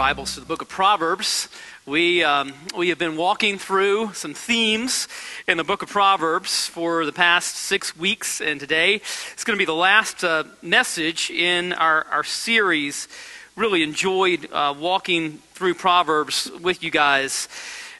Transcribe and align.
Bibles 0.00 0.32
to 0.32 0.40
the 0.40 0.46
book 0.46 0.62
of 0.62 0.68
Proverbs. 0.70 1.50
We, 1.84 2.24
um, 2.24 2.54
we 2.74 2.88
have 2.88 2.96
been 2.96 3.18
walking 3.18 3.58
through 3.58 4.14
some 4.14 4.32
themes 4.32 5.08
in 5.46 5.58
the 5.58 5.62
book 5.62 5.82
of 5.82 5.90
Proverbs 5.90 6.68
for 6.68 7.04
the 7.04 7.12
past 7.12 7.54
six 7.54 7.94
weeks, 7.94 8.40
and 8.40 8.58
today 8.58 8.94
it's 8.94 9.44
going 9.44 9.58
to 9.58 9.60
be 9.60 9.66
the 9.66 9.74
last 9.74 10.24
uh, 10.24 10.44
message 10.62 11.28
in 11.28 11.74
our, 11.74 12.06
our 12.06 12.24
series. 12.24 13.08
Really 13.56 13.82
enjoyed 13.82 14.50
uh, 14.50 14.74
walking 14.74 15.32
through 15.52 15.74
Proverbs 15.74 16.50
with 16.62 16.82
you 16.82 16.90
guys. 16.90 17.46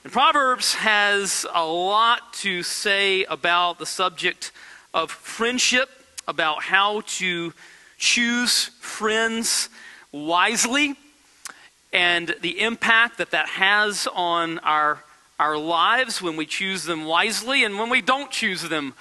And 0.03 0.11
Proverbs 0.11 0.73
has 0.73 1.45
a 1.53 1.63
lot 1.63 2.33
to 2.41 2.63
say 2.63 3.25
about 3.25 3.77
the 3.77 3.85
subject 3.85 4.51
of 4.91 5.11
friendship, 5.11 5.87
about 6.27 6.63
how 6.63 7.01
to 7.19 7.53
choose 7.99 8.71
friends 8.79 9.69
wisely 10.11 10.95
and 11.93 12.35
the 12.41 12.61
impact 12.61 13.17
that 13.17 13.31
that 13.31 13.47
has 13.47 14.07
on 14.13 14.59
our, 14.59 15.03
our 15.39 15.57
lives 15.57 16.21
when 16.21 16.35
we 16.35 16.45
choose 16.45 16.85
them 16.85 17.05
wisely 17.05 17.63
and 17.63 17.77
when 17.77 17.89
we 17.89 18.01
don't 18.01 18.31
choose 18.31 18.61
them 18.63 18.93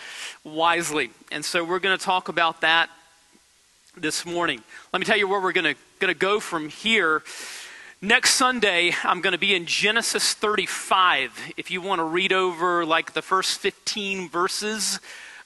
wisely. 0.45 1.11
And 1.31 1.45
so 1.45 1.65
we're 1.65 1.79
going 1.79 1.97
to 1.97 2.05
talk 2.05 2.29
about 2.29 2.63
that 2.63 2.91
this 3.97 4.27
morning. 4.27 4.63
Let 4.93 5.01
me 5.01 5.07
tell 5.07 5.17
you 5.17 5.29
where 5.29 5.41
we're 5.41 5.53
going 5.53 5.75
to, 5.75 5.81
going 5.99 6.13
to 6.13 6.19
go 6.19 6.41
from 6.41 6.69
here. 6.69 7.23
Next 8.03 8.31
Sunday, 8.31 8.93
I'm 9.05 9.21
going 9.21 9.33
to 9.33 9.39
be 9.39 9.55
in 9.55 9.67
Genesis 9.67 10.33
35. 10.33 11.53
If 11.57 11.71
you 11.71 11.83
want 11.83 11.99
to 11.99 12.05
read 12.05 12.33
over 12.33 12.85
like 12.85 13.13
the 13.13 13.23
first 13.23 13.59
15 13.59 14.29
verses 14.31 15.01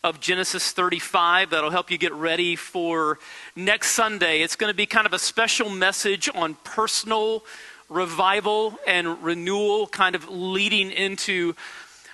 of 0.04 0.20
Genesis 0.20 0.70
35. 0.70 1.48
That'll 1.50 1.70
help 1.70 1.90
you 1.90 1.96
get 1.96 2.12
ready 2.12 2.56
for 2.56 3.18
next 3.56 3.92
Sunday. 3.92 4.42
It's 4.42 4.54
going 4.54 4.70
to 4.70 4.76
be 4.76 4.84
kind 4.84 5.06
of 5.06 5.14
a 5.14 5.18
special 5.18 5.70
message 5.70 6.28
on 6.34 6.56
personal 6.62 7.42
revival 7.88 8.78
and 8.86 9.24
renewal, 9.24 9.86
kind 9.86 10.14
of 10.14 10.28
leading 10.28 10.90
into 10.90 11.54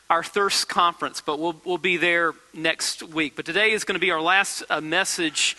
our 0.09 0.23
Thirst 0.23 0.69
Conference. 0.69 1.21
But 1.21 1.41
we'll, 1.41 1.61
we'll 1.65 1.79
be 1.79 1.97
there 1.97 2.33
next 2.55 3.03
week. 3.03 3.35
But 3.35 3.45
today 3.45 3.73
is 3.73 3.83
going 3.83 3.97
to 3.97 4.01
be 4.01 4.13
our 4.13 4.23
last 4.23 4.63
uh, 4.71 4.81
message 4.81 5.57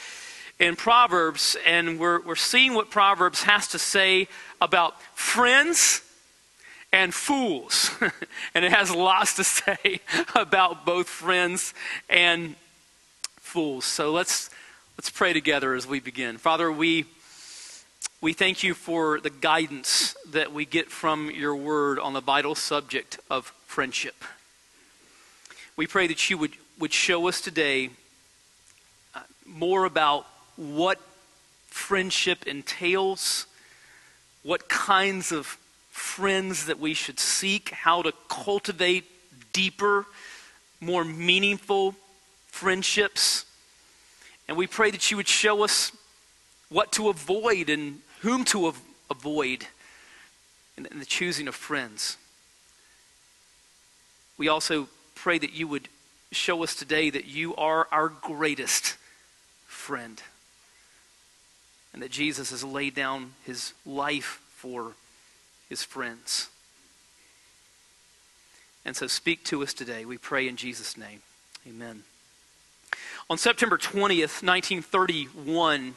in 0.58 0.78
Proverbs, 0.78 1.58
and 1.66 2.00
we're, 2.00 2.22
we're 2.22 2.36
seeing 2.38 2.76
what 2.76 2.90
Proverbs 2.90 3.44
has 3.44 3.68
to 3.70 3.80
say 3.80 4.30
about 4.62 5.02
friends 5.18 6.02
and 6.94 7.14
fools. 7.14 7.92
and 8.54 8.66
it 8.66 8.72
has 8.72 8.94
lots 8.94 9.36
to 9.36 9.44
say 9.44 10.02
about 10.36 10.86
both 10.86 11.08
friends 11.08 11.74
and 12.10 12.56
fools. 13.40 13.86
So 13.86 14.12
let's 14.12 14.50
let's 14.98 15.10
pray 15.10 15.34
together 15.34 15.74
as 15.74 15.88
we 15.88 16.00
begin. 16.00 16.38
Father, 16.38 16.72
we 16.72 17.06
we 18.22 18.34
thank 18.34 18.62
you 18.62 18.76
for 18.76 19.20
the 19.20 19.32
guidance 19.32 20.16
that 20.30 20.54
we 20.54 20.64
get 20.64 20.92
from 20.92 21.32
your 21.32 21.56
word 21.56 21.98
on 21.98 22.14
the 22.14 22.22
vital 22.22 22.54
subject 22.54 23.20
of 23.32 23.52
friendship. 23.66 24.24
We 25.76 25.88
pray 25.88 26.06
that 26.06 26.30
you 26.30 26.38
would, 26.38 26.52
would 26.78 26.94
show 26.94 27.28
us 27.28 27.42
today 27.42 27.90
uh, 29.16 29.22
more 29.48 29.86
about 29.86 30.28
what 30.56 31.00
friendship 31.68 32.46
entails, 32.46 33.48
what 34.44 34.70
kinds 34.70 35.32
of 35.32 35.58
friends 35.92 36.66
that 36.66 36.80
we 36.80 36.94
should 36.94 37.20
seek, 37.20 37.70
how 37.70 38.02
to 38.02 38.14
cultivate 38.28 39.06
deeper, 39.54 40.06
more 40.80 41.04
meaningful 41.04 41.96
friendships. 42.48 43.46
And 44.48 44.58
we 44.58 44.68
pray 44.68 44.92
that 44.92 45.12
you 45.12 45.18
would 45.18 45.28
show 45.28 45.64
us 45.64 45.92
what 46.70 46.92
to 46.94 47.10
avoid 47.10 47.70
and 47.70 48.00
whom 48.22 48.46
to 48.46 48.68
av- 48.68 48.82
avoid 49.10 49.68
in, 50.78 50.86
in 50.86 51.00
the 51.00 51.06
choosing 51.06 51.48
of 51.48 51.56
friends. 51.56 52.18
We 54.38 54.48
also 54.48 54.88
pray 55.16 55.38
that 55.38 55.54
you 55.54 55.68
would 55.68 55.88
show 56.32 56.64
us 56.64 56.76
today 56.76 57.10
that 57.10 57.26
you 57.26 57.56
are 57.56 57.88
our 57.92 58.08
greatest 58.08 58.98
friend 59.68 60.22
and 61.94 62.02
that 62.02 62.12
Jesus 62.12 62.52
has 62.52 62.64
laid 62.64 62.96
down 62.96 63.34
his 63.46 63.74
life 63.86 64.42
for 64.56 64.94
his 65.72 65.84
friends. 65.84 66.50
And 68.84 68.94
so 68.94 69.08
speak 69.08 69.46
to 69.46 69.64
us 69.64 69.74
today. 69.74 70.04
We 70.04 70.18
pray 70.18 70.50
in 70.50 70.58
Jesus' 70.58 70.98
name. 70.98 71.22
Amen. 71.66 72.04
On 73.30 73.38
September 73.38 73.78
20th, 73.78 74.44
1931, 74.44 75.96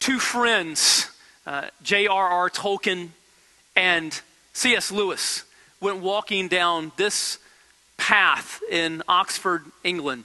two 0.00 0.18
friends, 0.18 1.10
uh, 1.46 1.68
J.R.R. 1.82 2.50
Tolkien 2.50 3.08
and 3.74 4.20
C.S. 4.52 4.92
Lewis, 4.92 5.44
went 5.80 6.00
walking 6.00 6.48
down 6.48 6.92
this 6.98 7.38
path 7.96 8.60
in 8.70 9.02
Oxford, 9.08 9.64
England. 9.82 10.24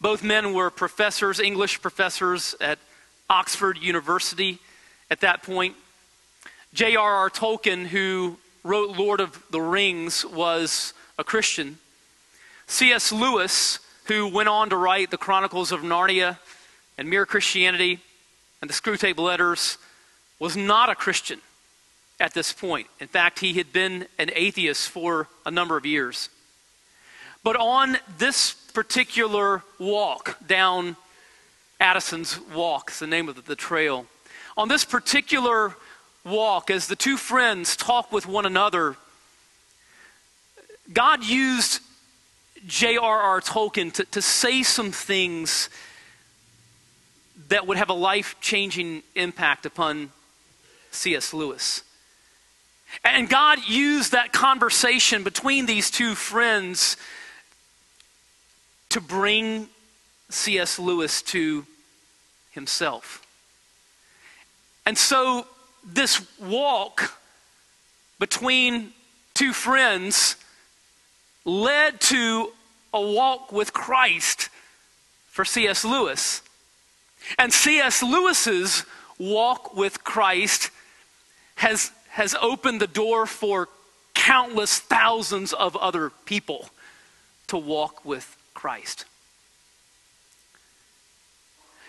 Both 0.00 0.24
men 0.24 0.54
were 0.54 0.70
professors, 0.70 1.38
English 1.38 1.80
professors 1.80 2.56
at 2.60 2.80
Oxford 3.28 3.78
University 3.78 4.58
at 5.08 5.20
that 5.20 5.44
point. 5.44 5.76
J.R.R. 6.72 7.30
Tolkien, 7.30 7.86
who 7.86 8.36
wrote 8.62 8.96
Lord 8.96 9.20
of 9.20 9.42
the 9.50 9.60
Rings, 9.60 10.24
was 10.24 10.94
a 11.18 11.24
Christian. 11.24 11.78
C.S. 12.68 13.10
Lewis, 13.10 13.80
who 14.04 14.28
went 14.28 14.48
on 14.48 14.70
to 14.70 14.76
write 14.76 15.10
the 15.10 15.18
Chronicles 15.18 15.72
of 15.72 15.80
Narnia 15.80 16.38
and 16.96 17.10
Mere 17.10 17.26
Christianity 17.26 17.98
and 18.62 18.70
the 18.70 18.74
Screwtape 18.74 19.18
Letters, 19.18 19.78
was 20.38 20.56
not 20.56 20.88
a 20.88 20.94
Christian 20.94 21.40
at 22.20 22.34
this 22.34 22.52
point. 22.52 22.86
In 23.00 23.08
fact, 23.08 23.40
he 23.40 23.54
had 23.54 23.72
been 23.72 24.06
an 24.18 24.30
atheist 24.32 24.90
for 24.90 25.26
a 25.44 25.50
number 25.50 25.76
of 25.76 25.84
years. 25.84 26.28
But 27.42 27.56
on 27.56 27.98
this 28.18 28.52
particular 28.52 29.64
walk 29.80 30.38
down 30.46 30.96
Addison's 31.80 32.38
Walk, 32.54 32.92
the 32.92 33.06
name 33.06 33.28
of 33.28 33.46
the 33.46 33.56
trail, 33.56 34.06
on 34.56 34.68
this 34.68 34.84
particular 34.84 35.74
walk, 36.24 36.70
as 36.70 36.86
the 36.86 36.96
two 36.96 37.16
friends 37.16 37.76
talk 37.76 38.12
with 38.12 38.26
one 38.26 38.46
another, 38.46 38.96
God 40.92 41.24
used 41.24 41.80
J.R.R. 42.66 43.40
Tolkien 43.40 43.92
to, 43.94 44.04
to 44.06 44.20
say 44.20 44.62
some 44.62 44.92
things 44.92 45.70
that 47.48 47.66
would 47.66 47.76
have 47.76 47.88
a 47.88 47.94
life 47.94 48.36
changing 48.40 49.02
impact 49.14 49.66
upon 49.66 50.10
C.S. 50.90 51.32
Lewis. 51.32 51.82
And 53.04 53.28
God 53.28 53.58
used 53.66 54.12
that 54.12 54.32
conversation 54.32 55.22
between 55.22 55.66
these 55.66 55.90
two 55.90 56.14
friends 56.14 56.96
to 58.90 59.00
bring 59.00 59.68
C.S. 60.28 60.78
Lewis 60.78 61.22
to 61.22 61.64
himself. 62.50 63.24
And 64.84 64.98
so 64.98 65.46
this 65.84 66.24
walk 66.40 67.18
between 68.18 68.92
two 69.34 69.52
friends 69.52 70.36
led 71.44 72.00
to 72.00 72.52
a 72.92 73.00
walk 73.00 73.52
with 73.52 73.72
Christ 73.72 74.48
for 75.28 75.44
C.S. 75.44 75.84
Lewis. 75.84 76.42
And 77.38 77.52
C.S. 77.52 78.02
Lewis's 78.02 78.84
walk 79.18 79.74
with 79.74 80.04
Christ 80.04 80.70
has, 81.56 81.92
has 82.10 82.34
opened 82.40 82.80
the 82.80 82.86
door 82.86 83.26
for 83.26 83.68
countless 84.14 84.78
thousands 84.78 85.52
of 85.52 85.76
other 85.76 86.10
people 86.24 86.70
to 87.46 87.56
walk 87.56 88.04
with 88.04 88.36
Christ. 88.54 89.04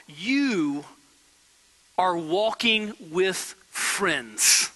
You 0.07 0.85
are 1.97 2.17
walking 2.17 2.93
with 3.11 3.55
friends 3.71 4.69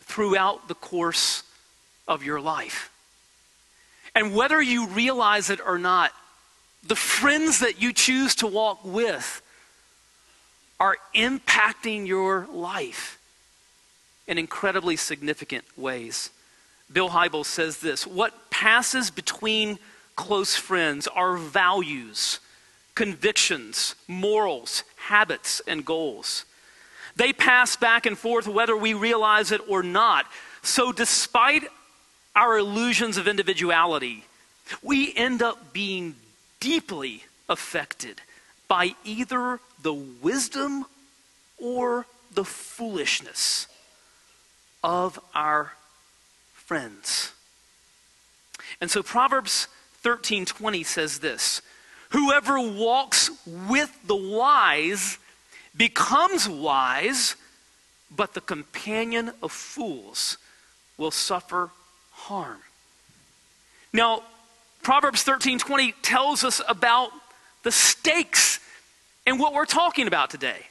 throughout 0.00 0.68
the 0.68 0.74
course 0.74 1.42
of 2.08 2.24
your 2.24 2.40
life. 2.40 2.90
And 4.14 4.34
whether 4.34 4.62
you 4.62 4.86
realize 4.86 5.50
it 5.50 5.60
or 5.64 5.78
not, 5.78 6.12
the 6.86 6.96
friends 6.96 7.60
that 7.60 7.82
you 7.82 7.92
choose 7.92 8.36
to 8.36 8.46
walk 8.46 8.80
with 8.84 9.42
are 10.78 10.96
impacting 11.14 12.06
your 12.06 12.46
life 12.52 13.18
in 14.26 14.38
incredibly 14.38 14.96
significant 14.96 15.64
ways. 15.76 16.30
Bill 16.92 17.10
Hybels 17.10 17.46
says 17.46 17.78
this 17.78 18.06
What 18.06 18.50
passes 18.50 19.10
between 19.10 19.78
close 20.16 20.54
friends 20.56 21.08
are 21.08 21.36
values, 21.36 22.40
convictions, 22.94 23.94
morals, 24.06 24.84
habits, 24.96 25.60
and 25.66 25.84
goals. 25.84 26.44
They 27.16 27.32
pass 27.32 27.76
back 27.76 28.06
and 28.06 28.18
forth 28.18 28.48
whether 28.48 28.76
we 28.76 28.94
realize 28.94 29.52
it 29.52 29.60
or 29.68 29.82
not. 29.82 30.26
So, 30.62 30.92
despite 30.92 31.64
our 32.34 32.58
illusions 32.58 33.16
of 33.16 33.28
individuality, 33.28 34.24
we 34.82 35.14
end 35.14 35.42
up 35.42 35.72
being 35.72 36.16
deeply 36.60 37.24
affected 37.48 38.20
by 38.66 38.94
either 39.04 39.60
the 39.82 39.94
wisdom 39.94 40.86
or 41.58 42.06
the 42.32 42.44
foolishness 42.44 43.68
of 44.82 45.20
our 45.34 45.72
friends. 46.52 47.32
And 48.80 48.90
so 48.90 49.02
Proverbs 49.02 49.68
13:20 50.02 50.84
says 50.84 51.20
this, 51.20 51.62
whoever 52.10 52.60
walks 52.60 53.30
with 53.46 53.96
the 54.06 54.16
wise 54.16 55.18
becomes 55.76 56.48
wise, 56.48 57.36
but 58.10 58.34
the 58.34 58.40
companion 58.40 59.32
of 59.42 59.52
fools 59.52 60.38
will 60.96 61.10
suffer 61.10 61.70
harm. 62.12 62.60
Now, 63.92 64.22
Proverbs 64.82 65.22
13:20 65.22 65.94
tells 66.02 66.44
us 66.44 66.60
about 66.68 67.12
the 67.62 67.72
stakes 67.72 68.60
and 69.26 69.40
what 69.40 69.54
we're 69.54 69.64
talking 69.64 70.06
about 70.06 70.30
today. 70.30 70.66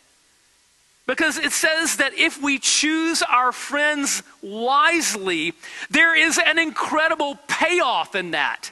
Because 1.06 1.38
it 1.38 1.52
says 1.52 1.98
that 1.98 2.14
if 2.14 2.42
we 2.42 2.60
choose 2.60 3.22
our 3.24 3.52
friends 3.52 4.24
wisely, 4.42 5.54
there 5.90 6.16
is 6.16 6.38
an 6.38 6.58
incredible 6.58 7.38
payoff 7.48 8.16
in 8.16 8.32
that. 8.32 8.72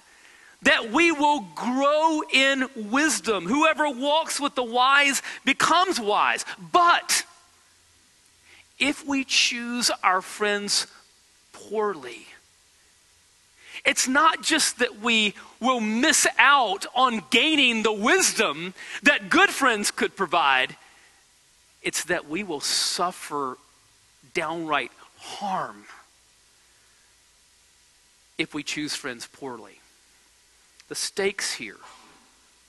That 0.63 0.91
we 0.91 1.11
will 1.11 1.41
grow 1.55 2.21
in 2.31 2.69
wisdom. 2.75 3.45
Whoever 3.45 3.89
walks 3.89 4.39
with 4.39 4.55
the 4.55 4.63
wise 4.63 5.21
becomes 5.43 5.99
wise. 5.99 6.45
But 6.71 7.25
if 8.79 9.05
we 9.05 9.23
choose 9.23 9.89
our 10.03 10.21
friends 10.21 10.87
poorly, 11.51 12.27
it's 13.83 14.07
not 14.07 14.43
just 14.43 14.79
that 14.79 14.99
we 15.01 15.33
will 15.59 15.79
miss 15.79 16.27
out 16.37 16.85
on 16.93 17.23
gaining 17.31 17.81
the 17.81 17.91
wisdom 17.91 18.73
that 19.03 19.29
good 19.29 19.49
friends 19.49 19.89
could 19.89 20.15
provide, 20.15 20.75
it's 21.81 22.03
that 22.05 22.29
we 22.29 22.43
will 22.43 22.59
suffer 22.59 23.57
downright 24.33 24.91
harm 25.17 25.85
if 28.37 28.53
we 28.53 28.61
choose 28.61 28.95
friends 28.95 29.27
poorly. 29.27 29.80
The 30.91 30.95
stakes 30.95 31.53
here 31.53 31.77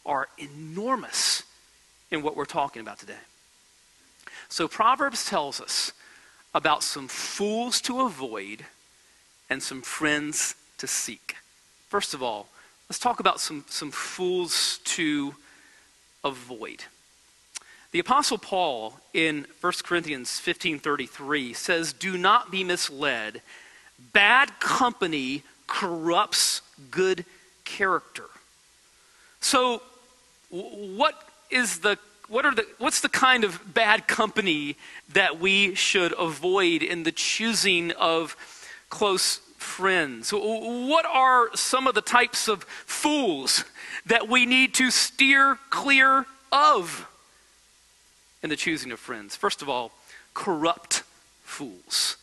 are 0.07 0.29
enormous 0.39 1.43
in 2.09 2.23
what 2.23 2.37
we're 2.37 2.45
talking 2.45 2.81
about 2.81 3.01
today. 3.01 3.25
So, 4.49 4.69
Proverbs 4.69 5.29
tells 5.29 5.61
us 5.61 5.91
about 6.55 6.85
some 6.85 7.09
fools 7.09 7.81
to 7.81 8.03
avoid 8.03 8.65
and 9.51 9.61
some 9.61 9.83
friends 9.83 10.55
to 10.79 10.87
seek. 10.87 11.35
First 11.89 12.15
of 12.15 12.23
all, 12.23 12.47
let's 12.89 13.01
talk 13.01 13.19
about 13.19 13.41
some, 13.41 13.65
some 13.69 13.91
fools 13.91 14.79
to 14.85 15.35
avoid. 16.23 16.85
The 17.91 17.99
apostle 17.99 18.39
Paul 18.39 19.01
in 19.13 19.49
1 19.61 19.73
Corinthians 19.83 20.39
15:33 20.39 21.55
says, 21.55 21.93
"Do 21.93 22.17
not 22.17 22.53
be 22.53 22.63
misled. 22.63 23.43
Bad 23.99 24.61
company 24.61 25.43
corrupts 25.67 26.63
good 26.93 27.25
character." 27.65 28.27
So, 29.41 29.83
what 30.51 31.15
is 31.51 31.81
the 31.81 31.99
what 32.29 32.47
are 32.47 32.55
the 32.55 32.67
what's 32.79 33.01
the 33.01 33.09
kind 33.09 33.45
of 33.45 33.75
bad 33.75 34.07
company 34.07 34.77
that 35.13 35.39
we 35.39 35.75
should 35.75 36.15
avoid 36.19 36.83
in 36.83 37.03
the 37.03 37.13
choosing 37.13 37.93
of 37.93 38.37
close 38.91 39.39
friends? 39.59 40.33
What 40.33 41.07
are 41.07 41.55
some 41.57 41.87
of 41.87 41.95
the 41.95 42.03
types 42.03 42.49
of 42.49 42.65
fools 42.65 43.65
that 44.07 44.29
we 44.29 44.47
need 44.47 44.75
to 44.75 44.91
steer 44.91 45.59
clear 45.71 46.27
of? 46.51 47.07
in 48.43 48.51
the 48.51 48.57
choosing 48.57 48.93
of 48.93 48.99
friends. 48.99 49.37
First 49.37 49.63
of 49.63 49.69
all, 49.69 49.93
corrupt 50.35 51.05
fools. 51.45 52.17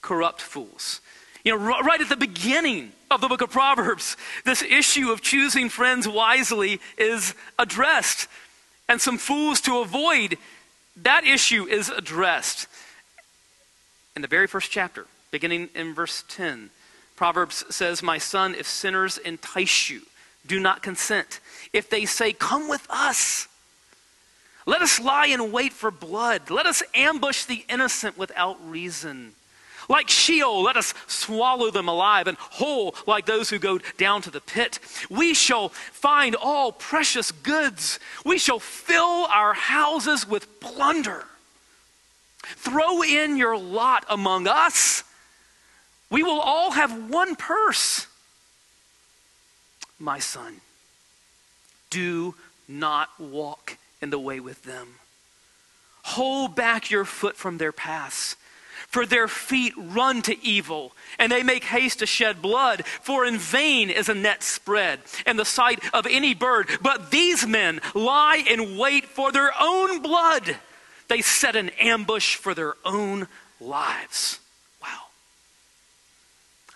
Corrupt 0.00 0.40
fools. 0.40 1.00
You 1.44 1.56
know, 1.56 1.64
right 1.64 2.00
at 2.00 2.08
the 2.08 2.16
beginning 2.16 2.92
of 3.12 3.20
the 3.20 3.28
book 3.28 3.42
of 3.42 3.50
Proverbs, 3.50 4.16
this 4.44 4.62
issue 4.62 5.10
of 5.10 5.20
choosing 5.20 5.68
friends 5.68 6.08
wisely 6.08 6.80
is 6.96 7.34
addressed. 7.58 8.28
And 8.88 9.00
some 9.00 9.18
fools 9.18 9.60
to 9.62 9.78
avoid, 9.78 10.38
that 10.96 11.24
issue 11.24 11.66
is 11.66 11.88
addressed. 11.88 12.66
In 14.16 14.22
the 14.22 14.28
very 14.28 14.46
first 14.46 14.70
chapter, 14.70 15.06
beginning 15.30 15.68
in 15.74 15.94
verse 15.94 16.24
10, 16.28 16.70
Proverbs 17.16 17.64
says, 17.74 18.02
My 18.02 18.18
son, 18.18 18.54
if 18.54 18.66
sinners 18.66 19.18
entice 19.18 19.90
you, 19.90 20.02
do 20.46 20.58
not 20.58 20.82
consent. 20.82 21.40
If 21.72 21.88
they 21.88 22.04
say, 22.04 22.32
Come 22.32 22.68
with 22.68 22.86
us, 22.90 23.46
let 24.66 24.82
us 24.82 25.00
lie 25.00 25.26
in 25.26 25.52
wait 25.52 25.72
for 25.72 25.90
blood. 25.90 26.50
Let 26.50 26.66
us 26.66 26.82
ambush 26.94 27.44
the 27.44 27.64
innocent 27.68 28.16
without 28.16 28.58
reason. 28.68 29.32
Like 29.88 30.08
Sheol, 30.08 30.62
let 30.62 30.76
us 30.76 30.94
swallow 31.06 31.70
them 31.70 31.88
alive, 31.88 32.26
and 32.26 32.36
whole 32.38 32.94
like 33.06 33.26
those 33.26 33.50
who 33.50 33.58
go 33.58 33.78
down 33.96 34.22
to 34.22 34.30
the 34.30 34.40
pit. 34.40 34.78
We 35.10 35.34
shall 35.34 35.70
find 35.70 36.34
all 36.34 36.72
precious 36.72 37.32
goods. 37.32 37.98
We 38.24 38.38
shall 38.38 38.58
fill 38.58 39.26
our 39.26 39.54
houses 39.54 40.26
with 40.28 40.60
plunder. 40.60 41.26
Throw 42.42 43.02
in 43.02 43.36
your 43.36 43.56
lot 43.56 44.04
among 44.08 44.46
us. 44.46 45.04
We 46.10 46.22
will 46.22 46.40
all 46.40 46.72
have 46.72 47.10
one 47.10 47.36
purse. 47.36 48.06
My 49.98 50.18
son, 50.18 50.60
do 51.90 52.34
not 52.68 53.08
walk 53.18 53.78
in 54.00 54.10
the 54.10 54.18
way 54.18 54.40
with 54.40 54.64
them. 54.64 54.96
Hold 56.02 56.56
back 56.56 56.90
your 56.90 57.04
foot 57.04 57.36
from 57.36 57.58
their 57.58 57.72
paths. 57.72 58.36
For 58.88 59.06
their 59.06 59.28
feet 59.28 59.74
run 59.76 60.22
to 60.22 60.44
evil, 60.44 60.92
and 61.18 61.30
they 61.30 61.42
make 61.42 61.64
haste 61.64 62.00
to 62.00 62.06
shed 62.06 62.42
blood. 62.42 62.84
For 62.86 63.24
in 63.24 63.38
vain 63.38 63.90
is 63.90 64.08
a 64.08 64.14
net 64.14 64.42
spread, 64.42 65.00
and 65.26 65.38
the 65.38 65.44
sight 65.44 65.80
of 65.94 66.06
any 66.06 66.34
bird. 66.34 66.68
But 66.80 67.10
these 67.10 67.46
men 67.46 67.80
lie 67.94 68.44
in 68.48 68.76
wait 68.76 69.06
for 69.06 69.32
their 69.32 69.52
own 69.60 70.02
blood. 70.02 70.56
They 71.08 71.20
set 71.20 71.56
an 71.56 71.70
ambush 71.78 72.36
for 72.36 72.54
their 72.54 72.74
own 72.84 73.28
lives. 73.60 74.40
Wow. 74.80 75.08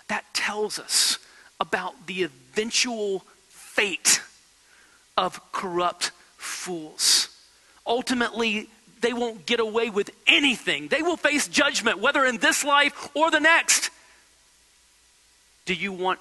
That 0.09 0.25
tells 0.35 0.79
us 0.79 1.19
about 1.59 2.07
the 2.07 2.23
eventual 2.23 3.25
fate 3.49 4.21
of 5.17 5.41
corrupt 5.53 6.13
fools. 6.37 7.29
Ultimately, 7.87 8.69
they 9.01 9.13
won't 9.13 9.47
get 9.47 9.61
away 9.61 9.91
with 9.91 10.11
anything. 10.27 10.89
They 10.89 11.03
will 11.03 11.17
face 11.17 11.49
judgment, 11.49 11.99
whether 11.99 12.25
in 12.25 12.39
this 12.39 12.65
life 12.65 13.09
or 13.15 13.31
the 13.31 13.41
next. 13.41 13.91
Do 15.65 15.75
you 15.75 15.93
want 15.93 16.19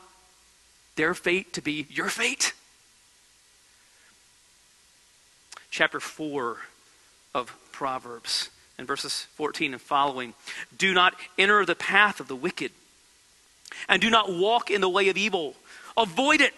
their 0.96 1.14
fate 1.14 1.54
to 1.54 1.62
be 1.62 1.88
your 1.90 2.10
fate? 2.10 2.54
Chapter 5.70 6.00
4 6.00 6.58
of 7.34 7.54
Proverbs, 7.72 8.50
and 8.78 8.88
verses 8.88 9.28
14 9.36 9.74
and 9.74 9.82
following. 9.82 10.34
Do 10.78 10.94
not 10.94 11.14
enter 11.38 11.66
the 11.66 11.76
path 11.76 12.20
of 12.20 12.28
the 12.28 12.36
wicked, 12.36 12.72
and 13.90 14.02
do 14.02 14.10
not 14.10 14.34
walk 14.34 14.72
in 14.72 14.82
the 14.82 14.90
way 14.90 15.10
of 15.10 15.18
evil. 15.18 15.56
Avoid 15.98 16.42
it. 16.42 16.54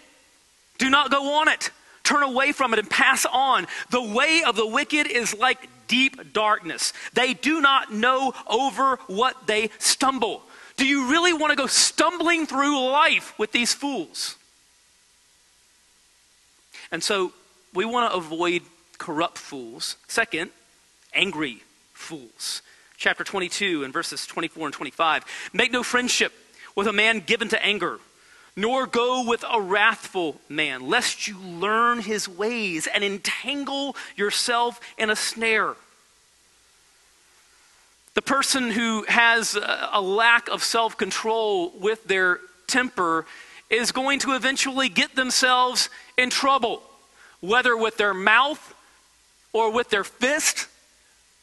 Do 0.78 0.88
not 0.88 1.10
go 1.10 1.40
on 1.40 1.48
it 1.48 1.70
turn 2.08 2.22
away 2.22 2.52
from 2.52 2.72
it 2.72 2.78
and 2.78 2.88
pass 2.88 3.26
on. 3.26 3.66
The 3.90 4.02
way 4.02 4.42
of 4.46 4.56
the 4.56 4.66
wicked 4.66 5.06
is 5.06 5.36
like 5.36 5.68
deep 5.88 6.32
darkness. 6.32 6.92
They 7.14 7.34
do 7.34 7.60
not 7.60 7.92
know 7.92 8.32
over 8.46 8.96
what 9.08 9.46
they 9.46 9.70
stumble. 9.78 10.42
Do 10.76 10.86
you 10.86 11.10
really 11.10 11.32
want 11.32 11.50
to 11.50 11.56
go 11.56 11.66
stumbling 11.66 12.46
through 12.46 12.80
life 12.80 13.36
with 13.38 13.50
these 13.50 13.74
fools? 13.74 14.36
And 16.92 17.02
so 17.02 17.32
we 17.74 17.84
want 17.84 18.12
to 18.12 18.16
avoid 18.16 18.62
corrupt 18.98 19.38
fools. 19.38 19.96
Second, 20.06 20.50
angry 21.12 21.62
fools. 21.92 22.62
Chapter 22.96 23.24
22 23.24 23.84
and 23.84 23.92
verses 23.92 24.26
24 24.26 24.66
and 24.66 24.74
25. 24.74 25.24
Make 25.52 25.72
no 25.72 25.82
friendship 25.82 26.32
with 26.74 26.86
a 26.86 26.92
man 26.92 27.20
given 27.20 27.48
to 27.48 27.64
anger 27.64 27.98
nor 28.58 28.88
go 28.88 29.22
with 29.22 29.44
a 29.48 29.60
wrathful 29.60 30.34
man, 30.48 30.88
lest 30.88 31.28
you 31.28 31.38
learn 31.38 32.00
his 32.00 32.28
ways 32.28 32.88
and 32.88 33.04
entangle 33.04 33.94
yourself 34.16 34.80
in 34.98 35.10
a 35.10 35.14
snare. 35.14 35.76
The 38.14 38.22
person 38.22 38.72
who 38.72 39.04
has 39.06 39.56
a 39.56 40.00
lack 40.00 40.48
of 40.48 40.64
self 40.64 40.96
control 40.96 41.70
with 41.78 42.02
their 42.08 42.40
temper 42.66 43.26
is 43.70 43.92
going 43.92 44.18
to 44.20 44.32
eventually 44.32 44.88
get 44.88 45.14
themselves 45.14 45.88
in 46.16 46.28
trouble, 46.28 46.82
whether 47.40 47.76
with 47.76 47.96
their 47.96 48.12
mouth 48.12 48.74
or 49.52 49.70
with 49.70 49.88
their 49.88 50.02
fist 50.02 50.66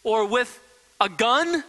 or 0.03 0.27
with 0.27 0.60
a 1.00 1.07
gun. 1.07 1.63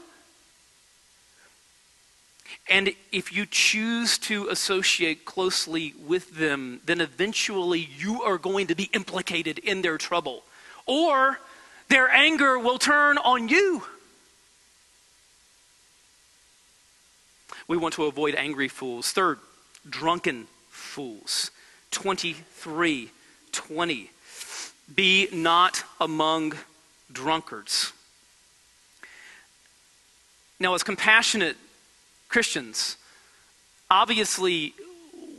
And 2.68 2.92
if 3.12 3.32
you 3.32 3.46
choose 3.46 4.18
to 4.18 4.49
associate 4.49 5.25
closely 5.25 5.94
with 6.04 6.37
them, 6.37 6.80
then 6.85 7.00
eventually 7.00 7.88
you 7.96 8.23
are 8.23 8.38
going 8.38 8.66
to 8.66 8.75
be 8.75 8.90
implicated 8.92 9.58
in 9.61 9.82
their 9.82 9.99
trouble. 9.99 10.42
Or 10.85 11.38
their 11.88 12.11
anger 12.11 12.58
will 12.58 12.78
turn 12.78 13.18
on 13.18 13.49
you. 13.49 13.85
We 17.68 17.76
want 17.76 17.94
to 17.94 18.04
avoid 18.04 18.35
angry 18.35 18.68
fools. 18.68 19.12
Third, 19.12 19.38
drunken 19.88 20.46
fools. 20.70 21.50
23 21.92 23.11
20. 23.52 24.11
Be 24.94 25.28
not 25.32 25.82
among 26.00 26.54
drunkards. 27.11 27.92
Now, 30.61 30.75
as 30.75 30.82
compassionate 30.82 31.56
Christians, 32.37 32.99
obviously, 33.90 34.75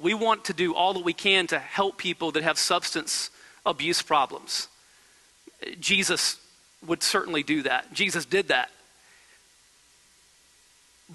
we 0.01 0.16
want 0.16 0.46
to 0.46 0.54
do 0.54 0.74
all 0.74 0.96
that 0.96 1.04
we 1.04 1.13
can 1.13 1.46
to 1.46 1.60
help 1.60 2.00
people 2.00 2.32
that 2.32 2.42
have 2.42 2.58
substance 2.58 3.30
abuse 3.68 4.01
problems. 4.01 4.68
Jesus 5.80 6.38
would 6.88 7.04
certainly 7.04 7.44
do 7.44 7.62
that. 7.62 7.94
Jesus 7.94 8.25
did 8.25 8.48
that. 8.48 8.72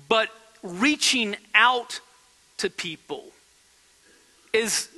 But 0.09 0.29
reaching 0.63 1.35
out 1.53 1.99
to 2.59 2.71
people 2.71 3.25
is 4.53 4.89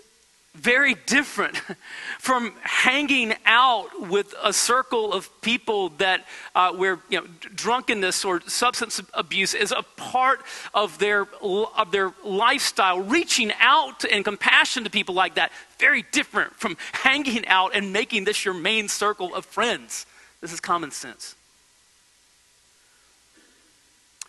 very 0.54 0.94
different 1.06 1.56
from 2.18 2.54
hanging 2.62 3.34
out 3.44 3.88
with 4.08 4.34
a 4.42 4.52
circle 4.52 5.12
of 5.12 5.28
people 5.42 5.90
that 5.90 6.24
uh, 6.54 6.72
where 6.72 7.00
you 7.08 7.20
know 7.20 7.26
drunkenness 7.54 8.24
or 8.24 8.40
substance 8.42 9.00
abuse 9.14 9.54
is 9.54 9.72
a 9.72 9.82
part 9.96 10.40
of 10.72 10.98
their 10.98 11.26
of 11.42 11.90
their 11.90 12.12
lifestyle. 12.24 13.00
Reaching 13.00 13.52
out 13.60 14.04
and 14.04 14.24
compassion 14.24 14.84
to 14.84 14.90
people 14.90 15.14
like 15.14 15.34
that 15.34 15.52
very 15.78 16.04
different 16.12 16.54
from 16.54 16.76
hanging 16.92 17.46
out 17.46 17.74
and 17.74 17.92
making 17.92 18.24
this 18.24 18.44
your 18.44 18.54
main 18.54 18.88
circle 18.88 19.34
of 19.34 19.44
friends. 19.44 20.06
This 20.40 20.52
is 20.52 20.60
common 20.60 20.90
sense. 20.90 21.34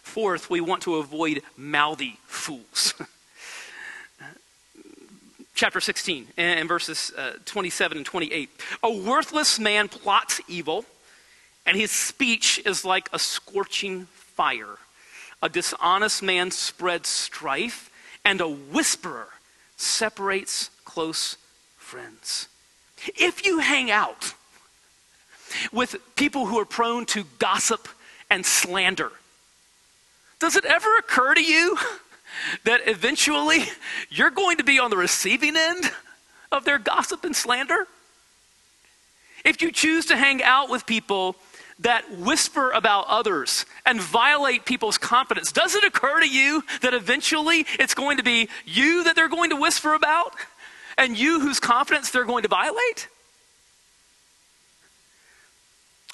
Fourth 0.02 0.50
we 0.50 0.62
want 0.62 0.82
to 0.84 0.96
avoid 0.96 1.42
mouthy 1.58 2.20
fools 2.26 2.94
chapter 5.56 5.80
16 5.80 6.28
and 6.38 6.68
verses 6.68 7.12
uh, 7.18 7.34
27 7.46 7.98
and 7.98 8.06
28. 8.06 8.50
A 8.84 8.92
worthless 8.92 9.58
man 9.58 9.88
plots 9.88 10.42
evil, 10.48 10.86
and 11.66 11.78
his 11.78 11.92
speech 11.92 12.62
is 12.66 12.86
like 12.86 13.10
a 13.14 13.18
scorching 13.18 14.06
fire. 14.12 14.78
A 15.42 15.50
dishonest 15.50 16.22
man 16.22 16.52
spreads 16.52 17.10
strife, 17.10 17.90
and 18.24 18.42
a 18.42 18.50
whisperer 18.50 19.30
separates 19.78 20.70
close 20.84 21.38
friends. 21.78 22.48
If 23.16 23.46
you 23.46 23.60
hang 23.60 23.90
out 23.90 24.34
with 25.72 25.96
people 26.16 26.48
who 26.48 26.60
are 26.60 26.66
prone 26.66 27.06
to 27.08 27.26
gossip 27.40 27.88
and 28.30 28.46
slander, 28.46 29.12
does 30.40 30.56
it 30.56 30.66
ever 30.66 30.98
occur 30.98 31.34
to 31.34 31.44
you 31.44 31.78
that 32.64 32.82
eventually 32.88 33.66
you're 34.10 34.30
going 34.30 34.58
to 34.58 34.64
be 34.64 34.80
on 34.80 34.90
the 34.90 34.98
receiving 34.98 35.56
end 35.56 35.92
of 36.52 36.66
their 36.66 36.78
gossip 36.78 37.24
and 37.24 37.36
slander? 37.36 37.88
If 39.44 39.62
you 39.62 39.72
choose 39.72 40.08
to 40.08 40.18
hang 40.18 40.42
out 40.42 40.70
with 40.70 40.86
people 40.86 41.36
that 41.80 42.10
whisper 42.18 42.72
about 42.72 43.06
others 43.08 43.66
and 43.86 44.00
violate 44.00 44.66
people's 44.66 44.98
confidence, 44.98 45.52
does 45.52 45.76
it 45.76 45.84
occur 45.84 46.20
to 46.22 46.28
you 46.28 46.64
that 46.82 46.94
eventually 46.94 47.66
it's 47.80 47.94
going 47.94 48.18
to 48.18 48.24
be 48.24 48.50
you 48.66 49.04
that 49.04 49.16
they're 49.16 49.30
going 49.30 49.50
to 49.50 49.56
whisper 49.56 49.94
about 49.94 50.34
and 50.98 51.18
you 51.18 51.42
whose 51.42 51.60
confidence 51.60 52.10
they're 52.12 52.24
going 52.24 52.44
to 52.44 52.50
violate? 52.50 53.08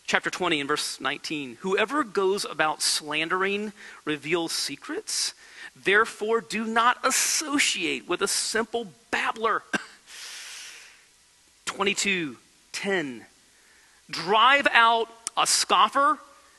Chapter 0.07 0.29
20 0.29 0.59
and 0.59 0.67
verse 0.67 0.99
19 0.99 1.57
Whoever 1.61 2.03
goes 2.03 2.43
about 2.43 2.81
slandering 2.81 3.71
reveals 4.03 4.51
secrets 4.51 5.33
Therefore, 5.75 6.41
do 6.41 6.65
not 6.65 6.97
associate 7.03 8.07
with 8.07 8.21
a 8.21 8.27
simple 8.27 8.87
babbler. 9.09 9.63
22 11.65 12.37
10. 12.73 13.25
Drive 14.09 14.67
out 14.71 15.07
a 15.37 15.47
scoffer, 15.47 16.17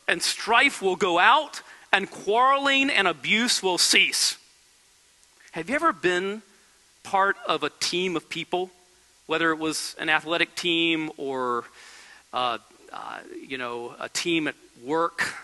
and 0.09 0.23
strife 0.23 0.81
will 0.81 0.97
go 0.97 1.19
out, 1.19 1.63
and 1.93 2.11
quarreling 2.11 2.91
and 2.91 3.07
abuse 3.07 3.63
will 3.63 3.79
cease. 3.79 4.39
Have 5.53 5.69
you 5.69 5.75
ever 5.75 5.93
been 5.93 6.43
part 7.03 7.37
of 7.47 7.63
a 7.63 7.71
team 7.71 8.17
of 8.17 8.29
people, 8.29 8.71
whether 9.27 9.51
it 9.51 9.59
was 9.59 9.95
an 9.99 10.09
athletic 10.09 10.55
team 10.55 11.11
or, 11.17 11.65
uh, 12.33 12.59
uh, 12.93 13.19
you 13.47 13.59
know, 13.59 13.95
a 14.01 14.09
team 14.09 14.49
at 14.49 14.55
work 14.83 15.35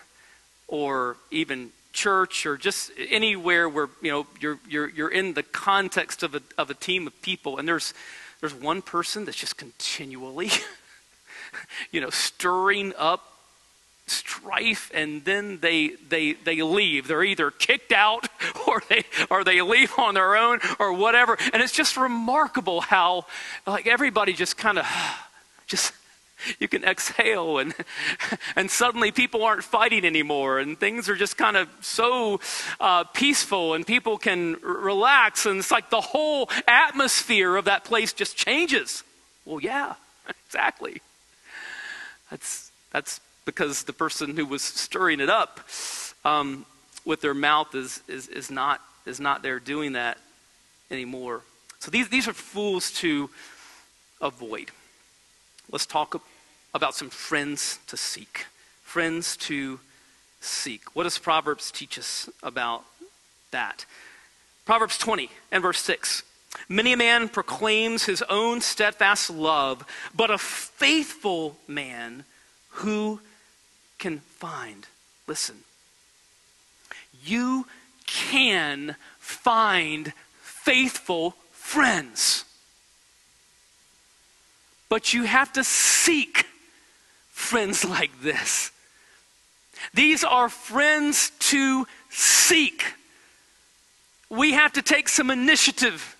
or 0.67 1.17
even 1.29 1.71
church 1.99 2.45
or 2.45 2.55
just 2.57 2.91
anywhere 3.09 3.67
where 3.67 3.89
you 4.01 4.11
know 4.11 4.27
you're 4.39 4.59
you're 4.69 4.89
you're 4.89 5.11
in 5.11 5.33
the 5.33 5.43
context 5.43 6.23
of 6.23 6.33
a 6.33 6.41
of 6.57 6.69
a 6.69 6.73
team 6.73 7.07
of 7.07 7.21
people 7.21 7.57
and 7.57 7.67
there's 7.67 7.93
there's 8.39 8.53
one 8.53 8.81
person 8.81 9.25
that's 9.25 9.37
just 9.37 9.57
continually 9.57 10.49
you 11.91 11.99
know 11.99 12.09
stirring 12.09 12.93
up 12.97 13.29
strife 14.09 14.91
and 14.93 15.23
then 15.25 15.59
they 15.59 15.89
they 16.07 16.33
they 16.33 16.61
leave. 16.61 17.07
They're 17.07 17.23
either 17.23 17.51
kicked 17.51 17.91
out 17.91 18.27
or 18.67 18.81
they 18.89 19.03
or 19.29 19.43
they 19.43 19.61
leave 19.61 19.93
on 19.97 20.13
their 20.15 20.35
own 20.35 20.59
or 20.79 20.93
whatever. 20.93 21.37
And 21.53 21.61
it's 21.61 21.73
just 21.73 21.97
remarkable 21.97 22.81
how 22.81 23.25
like 23.65 23.87
everybody 23.87 24.33
just 24.33 24.57
kind 24.57 24.79
of 24.79 24.85
just 25.67 25.93
you 26.59 26.67
can 26.67 26.83
exhale 26.83 27.59
and 27.59 27.73
and 28.55 28.69
suddenly 28.69 29.11
people 29.11 29.43
aren't 29.43 29.63
fighting 29.63 30.05
anymore 30.05 30.59
and 30.59 30.79
things 30.79 31.09
are 31.09 31.15
just 31.15 31.37
kind 31.37 31.57
of 31.57 31.67
so 31.81 32.39
uh, 32.79 33.03
peaceful 33.05 33.73
and 33.73 33.85
people 33.85 34.17
can 34.17 34.55
r- 34.55 34.59
relax 34.61 35.45
and 35.45 35.59
it's 35.59 35.71
like 35.71 35.89
the 35.89 36.01
whole 36.01 36.49
atmosphere 36.67 37.55
of 37.55 37.65
that 37.65 37.83
place 37.83 38.13
just 38.13 38.37
changes. 38.37 39.03
Well 39.45 39.59
yeah 39.61 39.95
exactly. 40.45 41.01
That's 42.29 42.71
that's 42.91 43.19
because 43.45 43.83
the 43.83 43.93
person 43.93 44.35
who 44.35 44.45
was 44.45 44.61
stirring 44.61 45.19
it 45.19 45.29
up 45.29 45.59
um, 46.23 46.65
with 47.05 47.21
their 47.21 47.33
mouth 47.33 47.73
is, 47.73 48.01
is 48.07 48.27
is 48.27 48.51
not 48.51 48.81
is 49.05 49.19
not 49.19 49.41
there 49.41 49.59
doing 49.59 49.93
that 49.93 50.17
anymore. 50.91 51.41
So 51.79 51.89
these 51.91 52.09
these 52.09 52.27
are 52.27 52.33
fools 52.33 52.91
to 52.93 53.29
avoid 54.21 54.71
let's 55.71 55.85
talk 55.85 56.21
about 56.73 56.95
some 56.95 57.09
friends 57.09 57.79
to 57.87 57.97
seek. 57.97 58.45
Friends 58.83 59.37
to 59.37 59.79
seek. 60.41 60.95
What 60.95 61.03
does 61.03 61.17
Proverbs 61.17 61.71
teach 61.71 61.97
us 61.97 62.29
about 62.41 62.83
that? 63.51 63.85
Proverbs 64.65 64.97
20 64.97 65.29
and 65.51 65.61
verse 65.61 65.79
6. 65.81 66.23
Many 66.67 66.93
a 66.93 66.97
man 66.97 67.29
proclaims 67.29 68.05
his 68.05 68.21
own 68.23 68.61
steadfast 68.61 69.29
love, 69.29 69.85
but 70.15 70.31
a 70.31 70.37
faithful 70.37 71.57
man 71.67 72.25
who 72.69 73.19
can 73.97 74.19
find. 74.19 74.87
Listen, 75.27 75.57
you 77.23 77.67
can 78.05 78.95
find 79.19 80.13
faithful 80.41 81.35
friends. 81.51 82.45
But 84.89 85.13
you 85.13 85.23
have 85.23 85.53
to 85.53 85.63
seek 85.63 86.45
friends 87.29 87.85
like 87.85 88.21
this. 88.21 88.71
These 89.93 90.23
are 90.23 90.49
friends 90.49 91.31
to 91.39 91.87
seek. 92.09 92.83
We 94.29 94.53
have 94.53 94.73
to 94.73 94.81
take 94.81 95.07
some 95.07 95.29
initiative. 95.29 96.15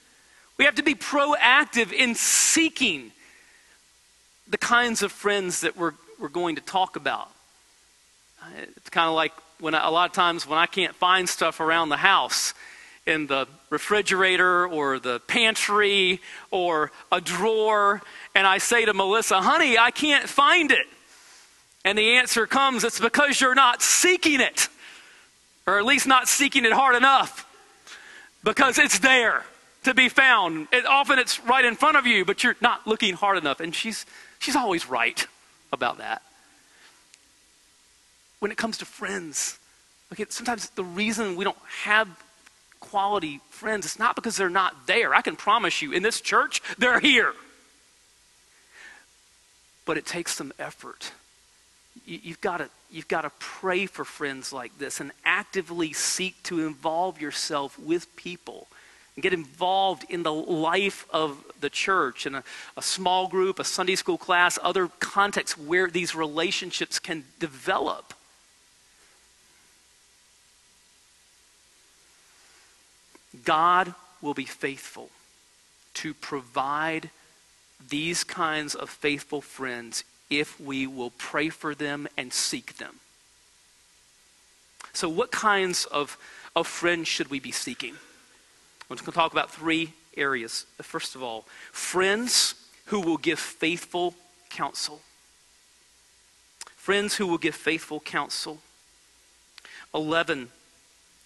We 0.57 0.65
have 0.65 0.75
to 0.75 0.83
be 0.83 0.95
proactive 0.95 1.91
in 1.91 2.15
seeking 2.15 3.11
the 4.47 4.57
kinds 4.57 5.03
of 5.03 5.11
friends 5.11 5.61
that 5.61 5.77
we're, 5.77 5.93
we're 6.19 6.29
going 6.29 6.55
to 6.55 6.61
talk 6.61 6.95
about. 6.95 7.29
It's 8.57 8.89
kind 8.89 9.07
of 9.07 9.15
like 9.15 9.33
when 9.59 9.75
I, 9.75 9.87
a 9.87 9.91
lot 9.91 10.09
of 10.09 10.15
times 10.15 10.47
when 10.47 10.57
I 10.57 10.65
can't 10.65 10.95
find 10.95 11.27
stuff 11.27 11.59
around 11.59 11.89
the 11.89 11.97
house 11.97 12.53
in 13.05 13.27
the 13.27 13.47
refrigerator 13.69 14.67
or 14.67 14.99
the 14.99 15.19
pantry 15.21 16.19
or 16.51 16.91
a 17.11 17.21
drawer, 17.21 18.01
and 18.35 18.47
I 18.47 18.57
say 18.59 18.85
to 18.85 18.93
Melissa, 18.93 19.41
honey, 19.41 19.77
I 19.77 19.91
can't 19.91 20.27
find 20.29 20.71
it. 20.71 20.87
And 21.85 21.97
the 21.97 22.11
answer 22.11 22.45
comes 22.47 22.83
it's 22.83 22.99
because 22.99 23.39
you're 23.41 23.55
not 23.55 23.81
seeking 23.81 24.41
it, 24.41 24.67
or 25.65 25.79
at 25.79 25.85
least 25.85 26.07
not 26.07 26.27
seeking 26.27 26.65
it 26.65 26.73
hard 26.73 26.95
enough, 26.95 27.45
because 28.43 28.77
it's 28.77 28.99
there. 28.99 29.43
to 29.83 29.93
be 29.93 30.09
found. 30.09 30.67
It, 30.71 30.85
often 30.85 31.19
it's 31.19 31.39
right 31.45 31.63
in 31.63 31.75
front 31.75 31.97
of 31.97 32.05
you, 32.05 32.25
but 32.25 32.43
you're 32.43 32.55
not 32.61 32.85
looking 32.85 33.13
hard 33.13 33.37
enough. 33.37 33.59
And 33.59 33.73
she's, 33.73 34.05
she's 34.39 34.55
always 34.55 34.89
right 34.89 35.25
about 35.71 35.97
that. 35.99 36.21
When 38.39 38.51
it 38.51 38.57
comes 38.57 38.77
to 38.79 38.85
friends, 38.85 39.57
okay, 40.13 40.25
sometimes 40.29 40.69
the 40.71 40.83
reason 40.83 41.35
we 41.35 41.43
don't 41.43 41.57
have 41.83 42.07
quality 42.79 43.41
friends, 43.49 43.85
it's 43.85 43.99
not 43.99 44.15
because 44.15 44.37
they're 44.37 44.49
not 44.49 44.87
there. 44.87 45.13
I 45.13 45.21
can 45.21 45.35
promise 45.35 45.81
you, 45.81 45.91
in 45.91 46.03
this 46.03 46.21
church, 46.21 46.61
they're 46.77 46.99
here. 46.99 47.33
But 49.85 49.97
it 49.97 50.05
takes 50.05 50.35
some 50.35 50.53
effort. 50.59 51.11
You, 52.05 52.19
you've 52.23 52.41
got 52.41 52.57
to 52.57 52.69
you've 52.91 53.07
got 53.07 53.21
to 53.21 53.31
pray 53.39 53.85
for 53.85 54.03
friends 54.03 54.51
like 54.51 54.77
this 54.79 54.99
and 54.99 55.11
actively 55.23 55.93
seek 55.93 56.41
to 56.43 56.65
involve 56.65 57.21
yourself 57.21 57.77
with 57.77 58.15
people 58.15 58.67
and 59.15 59.23
get 59.23 59.33
involved 59.33 60.05
in 60.09 60.23
the 60.23 60.33
life 60.33 61.05
of 61.11 61.43
the 61.59 61.69
church 61.69 62.25
in 62.25 62.35
a, 62.35 62.43
a, 62.77 62.81
small 62.81 63.27
group, 63.27 63.59
a 63.59 63.63
Sunday 63.63 63.95
school 63.95 64.17
class, 64.17 64.57
other 64.63 64.87
contexts 64.99 65.57
where 65.57 65.87
these 65.87 66.15
relationships 66.15 66.99
can 66.99 67.25
develop. 67.39 68.13
God 73.43 73.93
will 74.21 74.33
be 74.33 74.45
faithful 74.45 75.09
to 75.95 76.13
provide 76.13 77.09
these 77.87 78.23
kinds 78.23 78.75
of 78.75 78.89
faithful 78.89 79.41
friends 79.41 80.03
if 80.29 80.59
we 80.59 80.85
will 80.85 81.11
pray 81.11 81.49
for 81.49 81.73
them 81.73 82.07
and 82.17 82.31
seek 82.31 82.77
them. 82.77 82.99
So, 84.93 85.09
what 85.09 85.31
kinds 85.31 85.85
of, 85.85 86.17
of 86.55 86.67
friends 86.67 87.07
should 87.07 87.29
we 87.29 87.39
be 87.39 87.51
seeking? 87.51 87.93
I'm 88.89 88.95
going 88.97 89.05
to 89.05 89.11
talk 89.11 89.31
about 89.31 89.51
three 89.51 89.93
areas. 90.17 90.65
First 90.81 91.15
of 91.15 91.23
all, 91.23 91.45
friends 91.71 92.55
who 92.85 92.99
will 92.99 93.17
give 93.17 93.39
faithful 93.39 94.15
counsel. 94.49 95.01
Friends 96.75 97.15
who 97.15 97.27
will 97.27 97.37
give 97.37 97.53
faithful 97.53 97.99
counsel. 97.99 98.59
11, 99.93 100.49